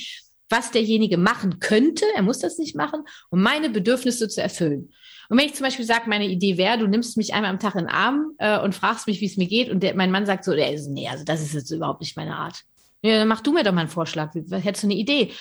was 0.50 0.72
derjenige 0.72 1.18
machen 1.18 1.60
könnte. 1.60 2.06
Er 2.16 2.24
muss 2.24 2.40
das 2.40 2.58
nicht 2.58 2.76
machen, 2.76 3.04
um 3.30 3.42
meine 3.42 3.70
Bedürfnisse 3.70 4.28
zu 4.28 4.42
erfüllen. 4.42 4.92
Und 5.30 5.38
wenn 5.38 5.46
ich 5.46 5.54
zum 5.54 5.64
Beispiel 5.64 5.86
sage, 5.86 6.10
meine 6.10 6.28
Idee 6.28 6.58
wäre, 6.58 6.78
du 6.78 6.88
nimmst 6.88 7.16
mich 7.16 7.34
einmal 7.34 7.52
am 7.52 7.60
Tag 7.60 7.76
in 7.76 7.86
den 7.86 7.90
Arm 7.90 8.34
äh, 8.38 8.60
und 8.60 8.76
fragst 8.76 9.08
mich, 9.08 9.22
wie 9.22 9.28
es 9.28 9.38
mir 9.38 9.48
geht, 9.48 9.70
und 9.70 9.82
der, 9.82 9.96
mein 9.96 10.12
Mann 10.12 10.26
sagt 10.26 10.44
so, 10.44 10.54
der 10.54 10.74
ist, 10.74 10.90
nee, 10.90 11.08
also 11.08 11.24
das 11.24 11.42
ist 11.42 11.54
jetzt 11.54 11.72
überhaupt 11.72 12.02
nicht 12.02 12.18
meine 12.18 12.36
Art. 12.36 12.64
Ja, 13.02 13.18
dann 13.18 13.28
mach 13.28 13.42
du 13.42 13.52
mir 13.52 13.64
doch 13.64 13.72
mal 13.72 13.82
einen 13.82 13.90
Vorschlag. 13.90 14.34
Hättest 14.34 14.84
du 14.84 14.88
eine 14.88 14.96
Idee? 14.96 15.34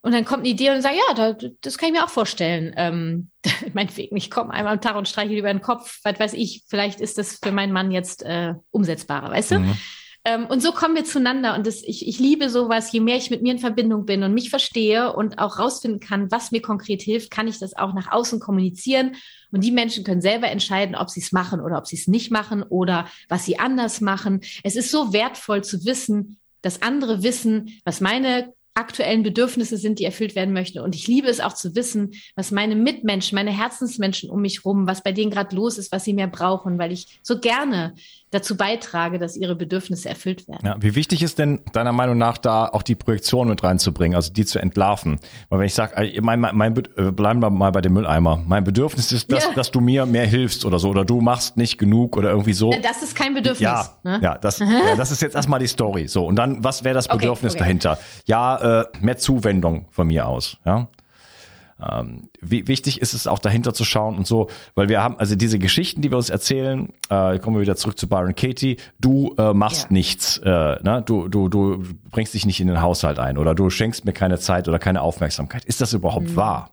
Und 0.00 0.12
dann 0.12 0.24
kommt 0.24 0.40
eine 0.40 0.48
Idee 0.48 0.70
und 0.70 0.80
sagt, 0.80 0.94
ja, 0.94 1.14
da, 1.14 1.48
das 1.60 1.76
kann 1.76 1.88
ich 1.88 1.94
mir 1.94 2.04
auch 2.04 2.10
vorstellen. 2.10 2.72
Ähm, 2.76 3.30
meinetwegen, 3.74 4.16
ich 4.16 4.30
komme 4.30 4.52
einmal 4.52 4.74
am 4.74 4.80
Tag 4.80 4.96
und 4.96 5.08
streiche 5.08 5.34
über 5.34 5.52
den 5.52 5.60
Kopf, 5.60 6.00
was 6.04 6.20
weiß 6.20 6.32
ich, 6.34 6.64
vielleicht 6.68 7.00
ist 7.00 7.18
das 7.18 7.38
für 7.42 7.52
meinen 7.52 7.72
Mann 7.72 7.90
jetzt 7.90 8.22
äh, 8.22 8.54
umsetzbarer, 8.70 9.30
weißt 9.30 9.52
du? 9.52 9.58
Mhm. 9.60 9.78
Ähm, 10.24 10.46
und 10.46 10.62
so 10.62 10.72
kommen 10.72 10.94
wir 10.94 11.04
zueinander. 11.04 11.54
Und 11.54 11.66
das, 11.66 11.82
ich, 11.82 12.06
ich 12.06 12.18
liebe 12.18 12.48
sowas, 12.48 12.92
je 12.92 13.00
mehr 13.00 13.16
ich 13.16 13.30
mit 13.30 13.42
mir 13.42 13.52
in 13.52 13.58
Verbindung 13.58 14.04
bin 14.04 14.22
und 14.22 14.34
mich 14.34 14.50
verstehe 14.50 15.12
und 15.12 15.38
auch 15.38 15.58
rausfinden 15.58 16.00
kann, 16.00 16.30
was 16.30 16.52
mir 16.52 16.62
konkret 16.62 17.02
hilft, 17.02 17.30
kann 17.30 17.48
ich 17.48 17.58
das 17.58 17.76
auch 17.76 17.94
nach 17.94 18.12
außen 18.12 18.38
kommunizieren. 18.38 19.16
Und 19.50 19.64
die 19.64 19.72
Menschen 19.72 20.04
können 20.04 20.20
selber 20.20 20.48
entscheiden, 20.48 20.94
ob 20.94 21.08
sie 21.10 21.20
es 21.20 21.32
machen 21.32 21.60
oder 21.60 21.78
ob 21.78 21.86
sie 21.86 21.96
es 21.96 22.08
nicht 22.08 22.30
machen 22.30 22.62
oder 22.62 23.08
was 23.28 23.44
sie 23.44 23.58
anders 23.58 24.00
machen. 24.00 24.40
Es 24.62 24.76
ist 24.76 24.90
so 24.90 25.12
wertvoll 25.12 25.64
zu 25.64 25.84
wissen, 25.84 26.38
dass 26.62 26.82
andere 26.82 27.22
wissen, 27.22 27.80
was 27.84 28.00
meine 28.00 28.52
aktuellen 28.78 29.24
Bedürfnisse 29.24 29.76
sind, 29.76 29.98
die 29.98 30.04
erfüllt 30.04 30.36
werden 30.36 30.54
möchten. 30.54 30.78
Und 30.78 30.94
ich 30.94 31.08
liebe 31.08 31.26
es 31.28 31.40
auch 31.40 31.52
zu 31.52 31.74
wissen, 31.74 32.12
was 32.36 32.52
meine 32.52 32.76
Mitmenschen, 32.76 33.34
meine 33.34 33.50
Herzensmenschen 33.50 34.30
um 34.30 34.40
mich 34.40 34.64
rum, 34.64 34.86
was 34.86 35.02
bei 35.02 35.10
denen 35.10 35.32
gerade 35.32 35.56
los 35.56 35.78
ist, 35.78 35.90
was 35.90 36.04
sie 36.04 36.14
mehr 36.14 36.28
brauchen, 36.28 36.78
weil 36.78 36.92
ich 36.92 37.18
so 37.22 37.40
gerne 37.40 37.94
dazu 38.30 38.56
beitrage, 38.56 39.18
dass 39.18 39.36
ihre 39.36 39.56
Bedürfnisse 39.56 40.08
erfüllt 40.08 40.48
werden. 40.48 40.66
Ja, 40.66 40.76
wie 40.80 40.94
wichtig 40.94 41.22
ist 41.22 41.38
denn 41.38 41.60
deiner 41.72 41.92
Meinung 41.92 42.18
nach 42.18 42.38
da 42.38 42.66
auch 42.66 42.82
die 42.82 42.94
Projektion 42.94 43.48
mit 43.48 43.62
reinzubringen, 43.62 44.16
also 44.16 44.32
die 44.32 44.44
zu 44.44 44.58
entlarven? 44.58 45.18
Weil 45.48 45.60
wenn 45.60 45.66
ich 45.66 45.74
sage, 45.74 45.96
äh, 45.96 46.20
mein, 46.20 46.40
mein, 46.40 46.56
mein, 46.56 46.76
äh, 46.96 47.10
bleiben 47.10 47.40
wir 47.40 47.50
mal 47.50 47.72
bei 47.72 47.80
dem 47.80 47.94
Mülleimer. 47.94 48.42
Mein 48.46 48.64
Bedürfnis 48.64 49.12
ist, 49.12 49.32
dass, 49.32 49.44
ja. 49.44 49.52
dass 49.54 49.70
du 49.70 49.80
mir 49.80 50.06
mehr 50.06 50.26
hilfst 50.26 50.64
oder 50.64 50.78
so, 50.78 50.90
oder 50.90 51.04
du 51.04 51.20
machst 51.20 51.56
nicht 51.56 51.78
genug 51.78 52.16
oder 52.16 52.30
irgendwie 52.30 52.52
so. 52.52 52.70
Das 52.82 53.02
ist 53.02 53.14
kein 53.14 53.34
Bedürfnis. 53.34 53.60
Ja, 53.60 53.88
ne? 54.02 54.20
ja, 54.22 54.36
das, 54.38 54.58
ja, 54.60 54.96
das 54.96 55.10
ist 55.10 55.22
jetzt 55.22 55.34
erstmal 55.34 55.60
die 55.60 55.66
Story. 55.66 56.08
So, 56.08 56.26
und 56.26 56.36
dann, 56.36 56.62
was 56.62 56.84
wäre 56.84 56.94
das 56.94 57.08
Bedürfnis 57.08 57.54
okay, 57.54 57.62
okay. 57.62 57.78
dahinter? 57.78 57.98
Ja, 58.26 58.80
äh, 58.80 58.84
mehr 59.00 59.16
Zuwendung 59.16 59.86
von 59.90 60.06
mir 60.06 60.26
aus. 60.26 60.58
Ja. 60.64 60.88
Ähm, 61.80 62.28
wie 62.40 62.66
wichtig 62.66 63.00
ist 63.00 63.14
es 63.14 63.26
auch 63.26 63.38
dahinter 63.38 63.72
zu 63.72 63.84
schauen 63.84 64.16
und 64.16 64.26
so, 64.26 64.48
weil 64.74 64.88
wir 64.88 65.02
haben 65.02 65.16
also 65.18 65.36
diese 65.36 65.58
Geschichten, 65.58 66.02
die 66.02 66.10
wir 66.10 66.16
uns 66.16 66.30
erzählen, 66.30 66.92
äh, 67.08 67.38
kommen 67.38 67.56
wir 67.56 67.62
wieder 67.62 67.76
zurück 67.76 67.98
zu 67.98 68.08
Byron 68.08 68.34
Katie. 68.34 68.78
Du 68.98 69.34
äh, 69.38 69.54
machst 69.54 69.84
ja. 69.84 69.92
nichts, 69.92 70.38
äh, 70.38 70.48
ne? 70.48 71.02
du 71.06 71.28
du 71.28 71.48
du 71.48 71.84
bringst 72.10 72.34
dich 72.34 72.46
nicht 72.46 72.60
in 72.60 72.66
den 72.66 72.80
Haushalt 72.80 73.18
ein 73.18 73.38
oder 73.38 73.54
du 73.54 73.70
schenkst 73.70 74.04
mir 74.04 74.12
keine 74.12 74.38
Zeit 74.38 74.66
oder 74.66 74.78
keine 74.78 75.02
Aufmerksamkeit. 75.02 75.64
Ist 75.64 75.80
das 75.80 75.92
überhaupt 75.92 76.30
mhm. 76.30 76.36
wahr? 76.36 76.70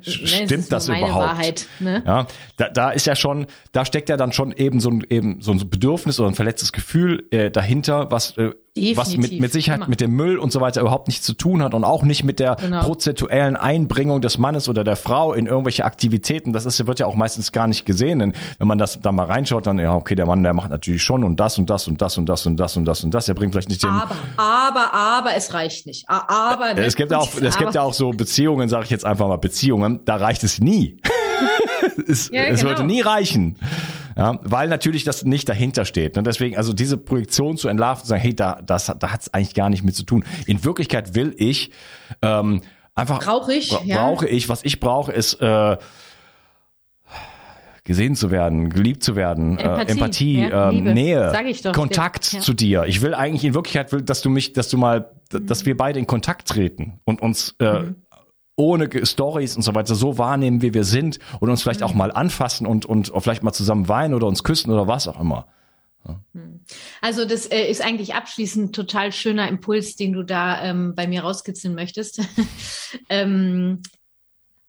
Stimmt 0.00 0.72
das, 0.72 0.86
das 0.86 0.88
überhaupt? 0.88 1.14
Wahrheit, 1.14 1.66
ne? 1.78 2.02
Ja, 2.04 2.26
da, 2.56 2.68
da 2.70 2.90
ist 2.90 3.06
ja 3.06 3.14
schon, 3.14 3.46
da 3.70 3.84
steckt 3.84 4.08
ja 4.08 4.16
dann 4.16 4.32
schon 4.32 4.50
eben 4.52 4.80
so 4.80 4.90
ein 4.90 5.04
eben 5.08 5.40
so 5.40 5.52
ein 5.52 5.70
Bedürfnis 5.70 6.18
oder 6.18 6.28
ein 6.28 6.34
verletztes 6.34 6.72
Gefühl 6.72 7.24
äh, 7.30 7.52
dahinter, 7.52 8.10
was 8.10 8.36
äh, 8.36 8.50
Definitiv. 8.76 8.96
was 8.96 9.16
mit, 9.16 9.40
mit 9.40 9.52
Sicherheit 9.52 9.80
Immer. 9.80 9.88
mit 9.88 10.00
dem 10.00 10.12
Müll 10.12 10.38
und 10.38 10.52
so 10.52 10.60
weiter 10.60 10.80
überhaupt 10.80 11.08
nichts 11.08 11.24
zu 11.24 11.32
tun 11.32 11.62
hat 11.62 11.74
und 11.74 11.84
auch 11.84 12.02
nicht 12.02 12.24
mit 12.24 12.38
der 12.38 12.56
genau. 12.56 12.82
prozentuellen 12.82 13.56
Einbringung 13.56 14.20
des 14.20 14.38
Mannes 14.38 14.68
oder 14.68 14.84
der 14.84 14.96
Frau 14.96 15.32
in 15.32 15.46
irgendwelche 15.46 15.84
Aktivitäten. 15.84 16.52
Das 16.52 16.66
ist, 16.66 16.86
wird 16.86 16.98
ja 16.98 17.06
auch 17.06 17.14
meistens 17.14 17.52
gar 17.52 17.66
nicht 17.66 17.86
gesehen. 17.86 18.18
Denn 18.18 18.32
wenn 18.58 18.68
man 18.68 18.78
das 18.78 19.00
da 19.00 19.12
mal 19.12 19.24
reinschaut, 19.24 19.66
dann, 19.66 19.78
ja, 19.78 19.94
okay, 19.94 20.14
der 20.14 20.26
Mann, 20.26 20.42
der 20.42 20.52
macht 20.52 20.70
natürlich 20.70 21.02
schon 21.02 21.24
und 21.24 21.40
das 21.40 21.58
und 21.58 21.70
das 21.70 21.88
und 21.88 22.00
das 22.00 22.16
und 22.16 22.26
das 22.26 22.46
und 22.46 22.56
das 22.56 22.76
und 22.76 22.84
das 22.84 23.04
und 23.04 23.14
das. 23.14 23.28
Er 23.28 23.34
bringt 23.34 23.52
vielleicht 23.52 23.68
nicht 23.68 23.82
den. 23.82 23.90
Aber, 23.90 24.14
aber, 24.36 24.94
aber, 24.94 25.34
es 25.36 25.54
reicht 25.54 25.86
nicht. 25.86 26.08
Aber. 26.08 26.74
Ne? 26.74 26.84
Es 26.84 26.96
gibt 26.96 27.10
ja 27.12 27.18
auch, 27.18 27.30
es 27.40 27.56
gibt 27.56 27.74
ja 27.74 27.82
auch 27.82 27.94
so 27.94 28.10
Beziehungen, 28.10 28.68
sage 28.68 28.84
ich 28.84 28.90
jetzt 28.90 29.04
einfach 29.04 29.26
mal 29.28 29.38
Beziehungen, 29.38 30.00
da 30.04 30.16
reicht 30.16 30.44
es 30.44 30.60
nie. 30.60 31.00
es, 32.08 32.30
ja, 32.30 32.42
es 32.42 32.62
würde 32.62 32.76
genau. 32.76 32.86
nie 32.86 33.00
reichen. 33.00 33.56
Ja, 34.16 34.38
weil 34.42 34.68
natürlich 34.68 35.04
das 35.04 35.24
nicht 35.24 35.46
dahinter 35.48 35.84
steht. 35.84 36.16
Und 36.16 36.24
ne? 36.24 36.30
deswegen, 36.30 36.56
also 36.56 36.72
diese 36.72 36.96
Projektion 36.96 37.58
zu 37.58 37.68
entlarven, 37.68 38.02
zu 38.02 38.08
sagen, 38.08 38.22
hey, 38.22 38.34
da, 38.34 38.60
das, 38.64 38.86
da 38.86 39.12
hat 39.12 39.20
es 39.20 39.34
eigentlich 39.34 39.54
gar 39.54 39.68
nicht 39.68 39.84
mit 39.84 39.94
zu 39.94 40.04
tun. 40.04 40.24
In 40.46 40.64
Wirklichkeit 40.64 41.14
will 41.14 41.34
ich 41.36 41.70
ähm, 42.22 42.62
einfach 42.94 43.22
brauche 43.22 43.52
ich, 43.52 43.68
bra 43.68 43.82
ja. 43.84 43.98
brauche 43.98 44.26
ich, 44.26 44.48
was 44.48 44.64
ich 44.64 44.80
brauche, 44.80 45.12
ist 45.12 45.34
äh, 45.42 45.76
gesehen 47.84 48.16
zu 48.16 48.30
werden, 48.30 48.70
geliebt 48.70 49.04
zu 49.04 49.16
werden, 49.16 49.58
Empathie, 49.58 49.86
äh, 49.86 49.92
Empathie 49.92 50.40
ja, 50.40 50.70
äh, 50.70 50.72
Nähe, 50.72 51.72
Kontakt 51.74 52.32
ja. 52.32 52.40
zu 52.40 52.54
dir. 52.54 52.84
Ich 52.86 53.02
will 53.02 53.14
eigentlich 53.14 53.44
in 53.44 53.52
Wirklichkeit, 53.52 53.92
will, 53.92 54.00
dass 54.00 54.22
du 54.22 54.30
mich, 54.30 54.54
dass 54.54 54.70
du 54.70 54.78
mal, 54.78 55.10
dass 55.28 55.66
wir 55.66 55.76
beide 55.76 55.98
in 55.98 56.06
Kontakt 56.06 56.48
treten 56.48 57.00
und 57.04 57.20
uns 57.20 57.54
äh, 57.60 57.80
mhm 57.80 57.96
ohne 58.56 58.88
Stories 59.06 59.54
und 59.54 59.62
so 59.62 59.74
weiter 59.74 59.94
so 59.94 60.18
wahrnehmen, 60.18 60.62
wie 60.62 60.74
wir 60.74 60.84
sind 60.84 61.18
und 61.40 61.50
uns 61.50 61.62
vielleicht 61.62 61.82
auch 61.82 61.92
mhm. 61.92 61.98
mal 61.98 62.12
anfassen 62.12 62.66
und, 62.66 62.86
und 62.86 63.12
vielleicht 63.18 63.42
mal 63.42 63.52
zusammen 63.52 63.88
weinen 63.88 64.14
oder 64.14 64.26
uns 64.26 64.42
küssen 64.42 64.70
oder 64.70 64.88
was 64.88 65.06
auch 65.06 65.20
immer. 65.20 65.46
Mhm. 66.32 66.60
Also 67.00 67.24
das 67.24 67.46
äh, 67.46 67.64
ist 67.64 67.82
eigentlich 67.82 68.14
abschließend 68.14 68.74
total 68.74 69.12
schöner 69.12 69.48
Impuls, 69.48 69.96
den 69.96 70.12
du 70.12 70.22
da 70.22 70.62
ähm, 70.62 70.94
bei 70.94 71.06
mir 71.06 71.22
rauskitzeln 71.22 71.74
möchtest. 71.74 72.20
ähm, 73.08 73.82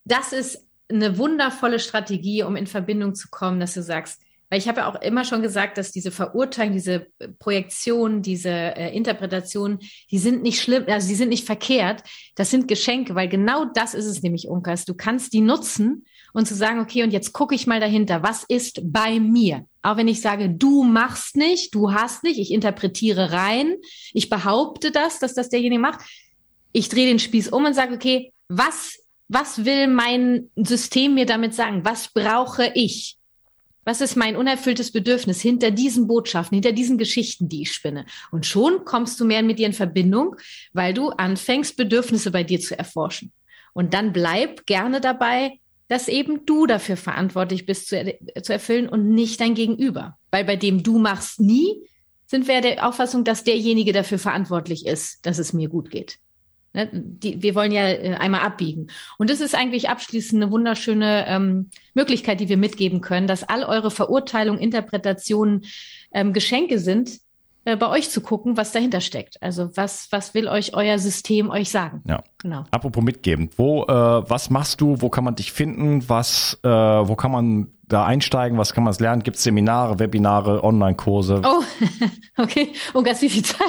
das 0.03 0.33
ist 0.33 0.65
eine 0.89 1.17
wundervolle 1.17 1.79
Strategie, 1.79 2.43
um 2.43 2.55
in 2.55 2.67
Verbindung 2.67 3.13
zu 3.15 3.27
kommen, 3.29 3.59
dass 3.59 3.73
du 3.73 3.83
sagst, 3.83 4.21
weil 4.49 4.59
ich 4.59 4.67
habe 4.67 4.81
ja 4.81 4.89
auch 4.89 5.01
immer 5.01 5.25
schon 5.25 5.41
gesagt, 5.41 5.77
dass 5.77 5.91
diese 5.91 6.11
Verurteilung, 6.11 6.73
diese 6.73 7.07
Projektion, 7.39 8.21
diese 8.21 8.49
äh, 8.49 8.95
Interpretation, 8.95 9.79
die 10.09 10.19
sind 10.19 10.41
nicht 10.41 10.61
schlimm, 10.61 10.85
also 10.87 11.07
die 11.07 11.15
sind 11.15 11.29
nicht 11.29 11.45
verkehrt. 11.45 12.03
Das 12.35 12.49
sind 12.49 12.67
Geschenke, 12.67 13.13
weil 13.13 13.27
genau 13.27 13.65
das 13.65 13.93
ist 13.93 14.05
es 14.05 14.23
nämlich, 14.23 14.47
Unkas. 14.47 14.85
Du 14.85 14.93
kannst 14.93 15.33
die 15.33 15.41
nutzen 15.41 16.05
und 16.33 16.47
zu 16.47 16.55
sagen, 16.55 16.79
okay, 16.79 17.03
und 17.03 17.11
jetzt 17.11 17.33
gucke 17.33 17.55
ich 17.55 17.67
mal 17.67 17.79
dahinter, 17.79 18.23
was 18.23 18.43
ist 18.43 18.79
bei 18.83 19.19
mir? 19.19 19.65
Auch 19.81 19.97
wenn 19.97 20.07
ich 20.07 20.21
sage, 20.21 20.49
du 20.49 20.83
machst 20.83 21.35
nicht, 21.35 21.75
du 21.75 21.91
hast 21.91 22.23
nicht, 22.23 22.39
ich 22.39 22.51
interpretiere 22.51 23.31
rein, 23.31 23.75
ich 24.13 24.29
behaupte 24.29 24.91
das, 24.91 25.19
dass 25.19 25.33
das 25.33 25.49
derjenige 25.49 25.81
macht. 25.81 26.01
Ich 26.71 26.89
drehe 26.89 27.07
den 27.07 27.19
Spieß 27.19 27.49
um 27.49 27.65
und 27.65 27.73
sage, 27.73 27.95
okay, 27.95 28.31
was, 28.47 28.97
was 29.27 29.65
will 29.65 29.87
mein 29.87 30.51
System 30.55 31.15
mir 31.15 31.25
damit 31.25 31.53
sagen? 31.53 31.83
Was 31.83 32.13
brauche 32.13 32.71
ich? 32.75 33.17
Was 33.87 34.01
ist 34.01 34.17
mein 34.17 34.35
unerfülltes 34.35 34.91
Bedürfnis 34.91 35.39
hinter 35.39 35.71
diesen 35.71 36.07
Botschaften, 36.07 36.57
hinter 36.57 36.73
diesen 36.73 36.97
Geschichten, 36.97 37.47
die 37.47 37.61
ich 37.61 37.71
spinne? 37.71 38.05
Und 38.31 38.45
schon 38.45 38.83
kommst 38.83 39.17
du 39.17 39.23
mehr 39.23 39.41
mit 39.41 39.59
dir 39.59 39.65
in 39.65 39.71
Verbindung, 39.71 40.35
weil 40.73 40.93
du 40.93 41.11
anfängst, 41.11 41.77
Bedürfnisse 41.77 42.29
bei 42.29 42.43
dir 42.43 42.59
zu 42.59 42.77
erforschen. 42.77 43.31
Und 43.71 43.93
dann 43.93 44.11
bleib 44.11 44.65
gerne 44.65 44.99
dabei, 44.99 45.61
dass 45.87 46.09
eben 46.09 46.45
du 46.45 46.65
dafür 46.65 46.97
verantwortlich 46.97 47.65
bist 47.65 47.87
zu, 47.87 47.95
er 47.95 48.43
zu 48.43 48.51
erfüllen 48.51 48.89
und 48.89 49.09
nicht 49.09 49.39
dein 49.39 49.55
Gegenüber. 49.55 50.17
Weil 50.31 50.43
bei 50.43 50.57
dem 50.57 50.83
du 50.83 50.99
machst 50.99 51.39
nie, 51.39 51.81
sind 52.25 52.49
wir 52.49 52.59
der 52.59 52.85
Auffassung, 52.85 53.23
dass 53.23 53.45
derjenige 53.45 53.93
dafür 53.93 54.19
verantwortlich 54.19 54.85
ist, 54.85 55.25
dass 55.25 55.37
es 55.37 55.53
mir 55.53 55.69
gut 55.69 55.91
geht. 55.91 56.19
Ne? 56.77 56.89
Die, 56.93 57.41
wir 57.41 57.55
wollen 57.55 57.71
ja 57.71 57.87
äh, 57.89 58.13
einmal 58.13 58.41
abbiegen. 58.41 58.87
Und 59.17 59.31
das 59.31 59.41
ist 59.41 59.55
eigentlich 59.55 59.89
abschließend 59.89 60.41
eine 60.41 60.51
wunderschöne 60.51 61.25
ähm, 61.27 61.71
Möglichkeit, 61.95 62.39
die 62.39 62.49
wir 62.49 62.57
mitgeben 62.57 63.01
können, 63.01 63.25
dass 63.25 63.43
all 63.43 63.63
eure 63.63 63.89
Verurteilungen, 63.89 64.61
Interpretationen 64.61 65.65
ähm, 66.13 66.33
Geschenke 66.33 66.77
sind, 66.77 67.19
äh, 67.65 67.75
bei 67.75 67.89
euch 67.89 68.11
zu 68.11 68.21
gucken, 68.21 68.57
was 68.57 68.71
dahinter 68.71 69.01
steckt. 69.01 69.41
Also 69.41 69.75
was, 69.75 70.07
was 70.11 70.35
will 70.35 70.47
euch 70.47 70.75
euer 70.75 70.99
System 70.99 71.49
euch 71.49 71.71
sagen? 71.71 72.03
Ja. 72.07 72.23
Genau. 72.37 72.65
Apropos 72.69 73.03
mitgeben. 73.03 73.49
Wo, 73.57 73.83
äh, 73.83 73.87
was 73.89 74.51
machst 74.51 74.79
du? 74.79 75.01
Wo 75.01 75.09
kann 75.09 75.23
man 75.23 75.35
dich 75.35 75.51
finden? 75.51 76.07
Was, 76.07 76.59
äh, 76.63 76.69
wo 76.69 77.15
kann 77.15 77.31
man 77.31 77.71
da 77.87 78.05
einsteigen? 78.05 78.57
Was 78.57 78.73
kann 78.73 78.83
man 78.83 78.93
lernen? 78.99 79.23
Gibt 79.23 79.37
es 79.37 79.43
Seminare, 79.43 79.97
Webinare, 79.99 80.63
Online-Kurse? 80.63 81.41
Oh, 81.45 81.63
okay. 82.41 82.73
Und 82.93 83.05
ganz 83.05 83.21
wie 83.21 83.29
viel 83.29 83.43
Zeit 83.43 83.59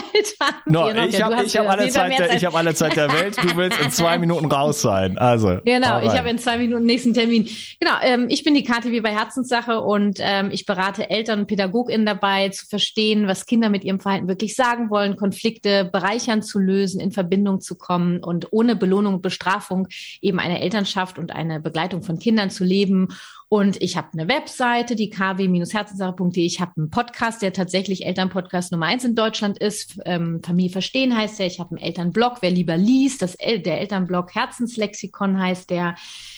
haben 0.40 0.56
no, 0.66 0.86
wir 0.86 0.94
noch? 0.94 1.04
Ich 1.04 1.22
habe 1.22 1.36
hab 1.36 1.68
alle, 1.68 1.88
Zeit 1.88 2.18
der, 2.18 2.34
ich 2.34 2.44
hab 2.44 2.54
alle 2.54 2.74
Zeit 2.74 2.96
der 2.96 3.12
Welt. 3.12 3.36
Du 3.40 3.56
willst 3.56 3.80
in 3.80 3.90
zwei 3.92 4.18
Minuten 4.18 4.46
raus 4.46 4.82
sein. 4.82 5.18
Also. 5.18 5.58
Genau, 5.64 6.00
ich 6.00 6.10
habe 6.10 6.28
in 6.30 6.38
zwei 6.38 6.58
Minuten 6.58 6.84
nächsten 6.84 7.14
Termin. 7.14 7.48
Genau, 7.78 7.94
ähm, 8.02 8.26
ich 8.28 8.42
bin 8.42 8.54
die 8.54 8.64
KTW 8.64 9.00
bei 9.00 9.10
Herzenssache 9.10 9.80
und 9.80 10.18
ähm, 10.20 10.50
ich 10.50 10.66
berate 10.66 11.10
Eltern 11.10 11.40
und 11.40 11.46
PädagogInnen 11.46 12.06
dabei, 12.06 12.48
zu 12.48 12.66
verstehen, 12.66 13.28
was 13.28 13.46
Kinder 13.46 13.68
mit 13.68 13.84
ihrem 13.84 14.00
Verhalten 14.00 14.26
wirklich 14.26 14.56
sagen 14.56 14.90
wollen, 14.90 15.16
Konflikte 15.16 15.84
bereichern 15.84 16.42
zu 16.42 16.58
lösen, 16.58 17.00
in 17.00 17.12
Verbindung 17.12 17.60
zu 17.60 17.76
kommen 17.76 18.22
und 18.24 18.52
ohne 18.52 18.74
Belohnung 18.74 19.14
und 19.14 19.22
Bestrafung 19.22 19.86
eben 20.20 20.40
eine 20.40 20.60
Elternschaft 20.60 21.18
und 21.18 21.30
eine 21.30 21.60
Begleitung 21.60 22.02
von 22.02 22.18
Kindern 22.18 22.50
zu 22.50 22.64
leben 22.64 23.08
Und 23.50 23.80
ich 23.80 23.96
habe 23.96 24.07
eine 24.12 24.28
Webseite, 24.28 24.96
die 24.96 25.10
kw-herzenssache.de. 25.10 26.44
Ich 26.44 26.60
habe 26.60 26.72
einen 26.76 26.90
Podcast, 26.90 27.42
der 27.42 27.52
tatsächlich 27.52 28.06
Elternpodcast 28.06 28.72
Nummer 28.72 28.86
eins 28.86 29.04
in 29.04 29.14
Deutschland 29.14 29.58
ist. 29.58 29.98
Ähm, 30.04 30.40
Familie 30.44 30.70
verstehen 30.70 31.16
heißt 31.16 31.38
der. 31.38 31.46
Ich 31.46 31.60
habe 31.60 31.70
einen 31.70 31.84
Elternblog, 31.84 32.38
wer 32.40 32.50
lieber 32.50 32.76
liest. 32.76 33.22
Das 33.22 33.34
El 33.34 33.60
der 33.60 33.80
Elternblog 33.80 34.34
Herzenslexikon 34.34 35.40
heißt 35.40 35.70
der. 35.70 35.94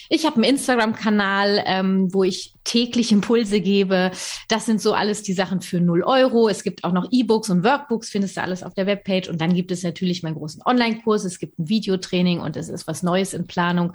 Ich 0.08 0.26
habe 0.26 0.36
einen 0.36 0.44
Instagram-Kanal, 0.44 1.62
ähm, 1.66 2.12
wo 2.12 2.24
ich 2.24 2.54
täglich 2.64 3.12
Impulse 3.12 3.60
gebe. 3.60 4.10
Das 4.48 4.66
sind 4.66 4.80
so 4.80 4.92
alles 4.92 5.22
die 5.22 5.32
Sachen 5.32 5.60
für 5.60 5.80
0 5.80 6.02
Euro. 6.02 6.48
Es 6.48 6.64
gibt 6.64 6.82
auch 6.82 6.92
noch 6.92 7.06
E-Books 7.12 7.48
und 7.48 7.62
Workbooks, 7.62 8.10
findest 8.10 8.36
du 8.36 8.42
alles 8.42 8.64
auf 8.64 8.74
der 8.74 8.86
Webpage. 8.86 9.28
Und 9.28 9.40
dann 9.40 9.54
gibt 9.54 9.70
es 9.70 9.84
natürlich 9.84 10.24
meinen 10.24 10.34
großen 10.34 10.62
Online-Kurs. 10.66 11.24
Es 11.24 11.38
gibt 11.38 11.60
ein 11.60 11.68
Videotraining 11.68 12.40
und 12.40 12.56
es 12.56 12.68
ist 12.68 12.88
was 12.88 13.04
Neues 13.04 13.34
in 13.34 13.46
Planung. 13.46 13.92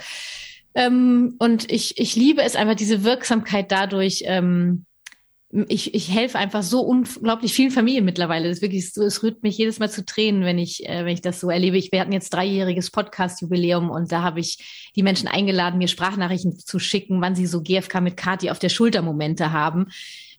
Ähm, 0.75 1.35
und 1.39 1.71
ich, 1.71 1.97
ich 1.97 2.15
liebe 2.15 2.43
es 2.43 2.55
einfach, 2.55 2.75
diese 2.75 3.03
Wirksamkeit 3.03 3.71
dadurch, 3.71 4.23
ähm, 4.25 4.85
ich, 5.69 5.93
ich 5.93 6.11
helfe 6.11 6.37
einfach 6.37 6.63
so 6.63 6.81
unglaublich 6.81 7.53
vielen 7.53 7.71
Familien 7.71 8.03
mittlerweile. 8.03 8.49
Das 8.49 8.57
ist 8.57 8.61
wirklich 8.61 8.91
so, 8.91 9.03
es 9.03 9.23
rührt 9.23 9.41
mich 9.41 9.57
jedes 9.57 9.79
Mal 9.79 9.89
zu 9.89 10.05
Tränen, 10.05 10.43
wenn 10.43 10.59
ich, 10.59 10.87
äh, 10.87 11.05
wenn 11.05 11.13
ich 11.13 11.21
das 11.21 11.39
so 11.39 11.49
erlebe. 11.49 11.77
Ich, 11.77 11.91
wir 11.93 12.01
hatten 12.01 12.11
jetzt 12.11 12.33
dreijähriges 12.33 12.91
Podcast-Jubiläum 12.91 13.89
und 13.89 14.11
da 14.11 14.21
habe 14.21 14.41
ich 14.41 14.91
die 14.95 15.03
Menschen 15.03 15.29
eingeladen, 15.29 15.77
mir 15.77 15.87
Sprachnachrichten 15.87 16.59
zu 16.59 16.79
schicken, 16.79 17.21
wann 17.21 17.35
sie 17.35 17.45
so 17.45 17.61
GFK 17.61 18.01
mit 18.01 18.17
Kati 18.17 18.49
auf 18.49 18.59
der 18.59 18.69
Schulter 18.69 19.01
Momente 19.01 19.53
haben. 19.53 19.87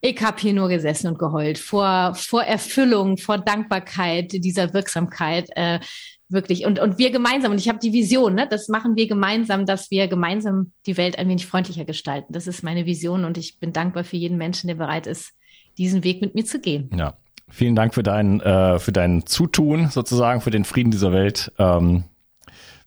Ich 0.03 0.21
habe 0.21 0.39
hier 0.39 0.53
nur 0.53 0.69
gesessen 0.69 1.09
und 1.09 1.19
geheult 1.19 1.59
vor, 1.59 2.15
vor 2.15 2.43
Erfüllung, 2.43 3.17
vor 3.17 3.39
Dankbarkeit 3.39 4.33
dieser 4.33 4.75
Wirksamkeit. 4.75 5.49
Äh, 5.57 5.81
wirklich. 6.29 6.67
Und, 6.67 6.79
und 6.79 6.99
wir 6.99 7.11
gemeinsam, 7.11 7.53
und 7.53 7.59
ich 7.59 7.69
habe 7.69 7.79
die 7.79 7.93
Vision, 7.93 8.35
ne, 8.35 8.47
das 8.49 8.69
machen 8.69 8.97
wir 8.97 9.07
gemeinsam, 9.07 9.67
dass 9.67 9.91
wir 9.91 10.09
gemeinsam 10.09 10.73
die 10.87 10.97
Welt 10.97 11.19
ein 11.19 11.29
wenig 11.29 11.47
freundlicher 11.47 11.85
gestalten. 11.85 12.33
Das 12.33 12.47
ist 12.47 12.63
meine 12.63 12.87
Vision 12.87 13.25
und 13.25 13.39
ich 13.39 13.59
bin 13.59 13.73
dankbar 13.73 14.05
für 14.05 14.17
jeden 14.17 14.37
Menschen, 14.37 14.69
der 14.69 14.75
bereit 14.75 15.07
ist, 15.07 15.33
diesen 15.79 16.05
Weg 16.05 16.21
mit 16.21 16.35
mir 16.35 16.45
zu 16.45 16.61
gehen. 16.61 16.91
Ja. 16.97 17.15
Vielen 17.49 17.77
Dank 17.77 17.95
für 17.95 18.03
dein, 18.03 18.41
äh, 18.41 18.81
für 18.81 18.91
dein 18.91 19.25
Zutun 19.25 19.89
sozusagen, 19.89 20.41
für 20.41 20.51
den 20.51 20.65
Frieden 20.65 20.91
dieser 20.91 21.13
Welt. 21.13 21.53
Ähm, 21.59 22.05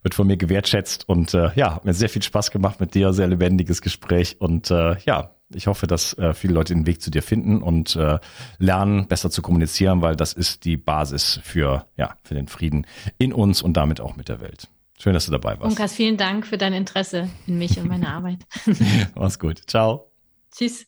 wird 0.02 0.14
von 0.14 0.26
mir 0.26 0.36
gewertschätzt 0.36 1.08
und 1.08 1.34
äh, 1.34 1.50
ja, 1.54 1.80
mir 1.84 1.92
sehr 1.92 2.08
viel 2.08 2.22
Spaß 2.22 2.50
gemacht 2.50 2.80
mit 2.80 2.94
dir, 2.94 3.12
sehr 3.12 3.26
lebendiges 3.26 3.82
Gespräch 3.82 4.36
und 4.38 4.70
äh, 4.70 4.96
ja, 5.04 5.34
ich 5.54 5.66
hoffe, 5.66 5.86
dass 5.86 6.16
äh, 6.18 6.32
viele 6.34 6.54
Leute 6.54 6.74
den 6.74 6.86
Weg 6.86 7.02
zu 7.02 7.10
dir 7.10 7.22
finden 7.22 7.62
und 7.62 7.96
äh, 7.96 8.18
lernen, 8.58 9.06
besser 9.08 9.30
zu 9.30 9.42
kommunizieren, 9.42 10.02
weil 10.02 10.16
das 10.16 10.32
ist 10.32 10.64
die 10.64 10.76
Basis 10.76 11.40
für, 11.42 11.86
ja, 11.96 12.14
für 12.22 12.34
den 12.34 12.48
Frieden 12.48 12.86
in 13.18 13.32
uns 13.32 13.62
und 13.62 13.76
damit 13.76 14.00
auch 14.00 14.16
mit 14.16 14.28
der 14.28 14.40
Welt. 14.40 14.68
Schön, 14.98 15.14
dass 15.14 15.26
du 15.26 15.32
dabei 15.32 15.58
warst. 15.58 15.70
Unkas, 15.70 15.94
vielen 15.94 16.16
Dank 16.16 16.46
für 16.46 16.58
dein 16.58 16.74
Interesse 16.74 17.28
in 17.46 17.58
mich 17.58 17.78
und 17.78 17.88
meine 17.88 18.08
Arbeit. 18.08 18.40
Mach's 19.14 19.38
gut. 19.38 19.62
Ciao. 19.66 20.10
Tschüss. 20.54 20.86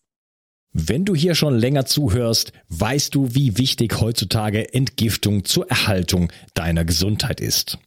Wenn 0.75 1.05
du 1.05 1.14
hier 1.14 1.35
schon 1.35 1.59
länger 1.59 1.85
zuhörst, 1.85 2.53
weißt 2.68 3.14
du, 3.14 3.35
wie 3.35 3.59
wichtig 3.59 4.01
heutzutage 4.01 4.72
Entgiftung 4.72 5.44
zur 5.44 5.68
Erhaltung 5.68 6.33
deiner 6.55 6.85
Gesundheit 6.85 7.40
ist. 7.40 7.79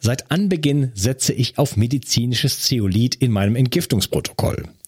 Seit 0.00 0.32
Anbeginn 0.32 0.90
setze 0.94 1.32
ich 1.32 1.58
auf 1.58 1.76
medizinisches 1.76 2.62
Zeolit 2.62 3.14
in 3.14 3.30
meinem 3.30 3.54
Entgiftungsprotokoll. 3.54 4.68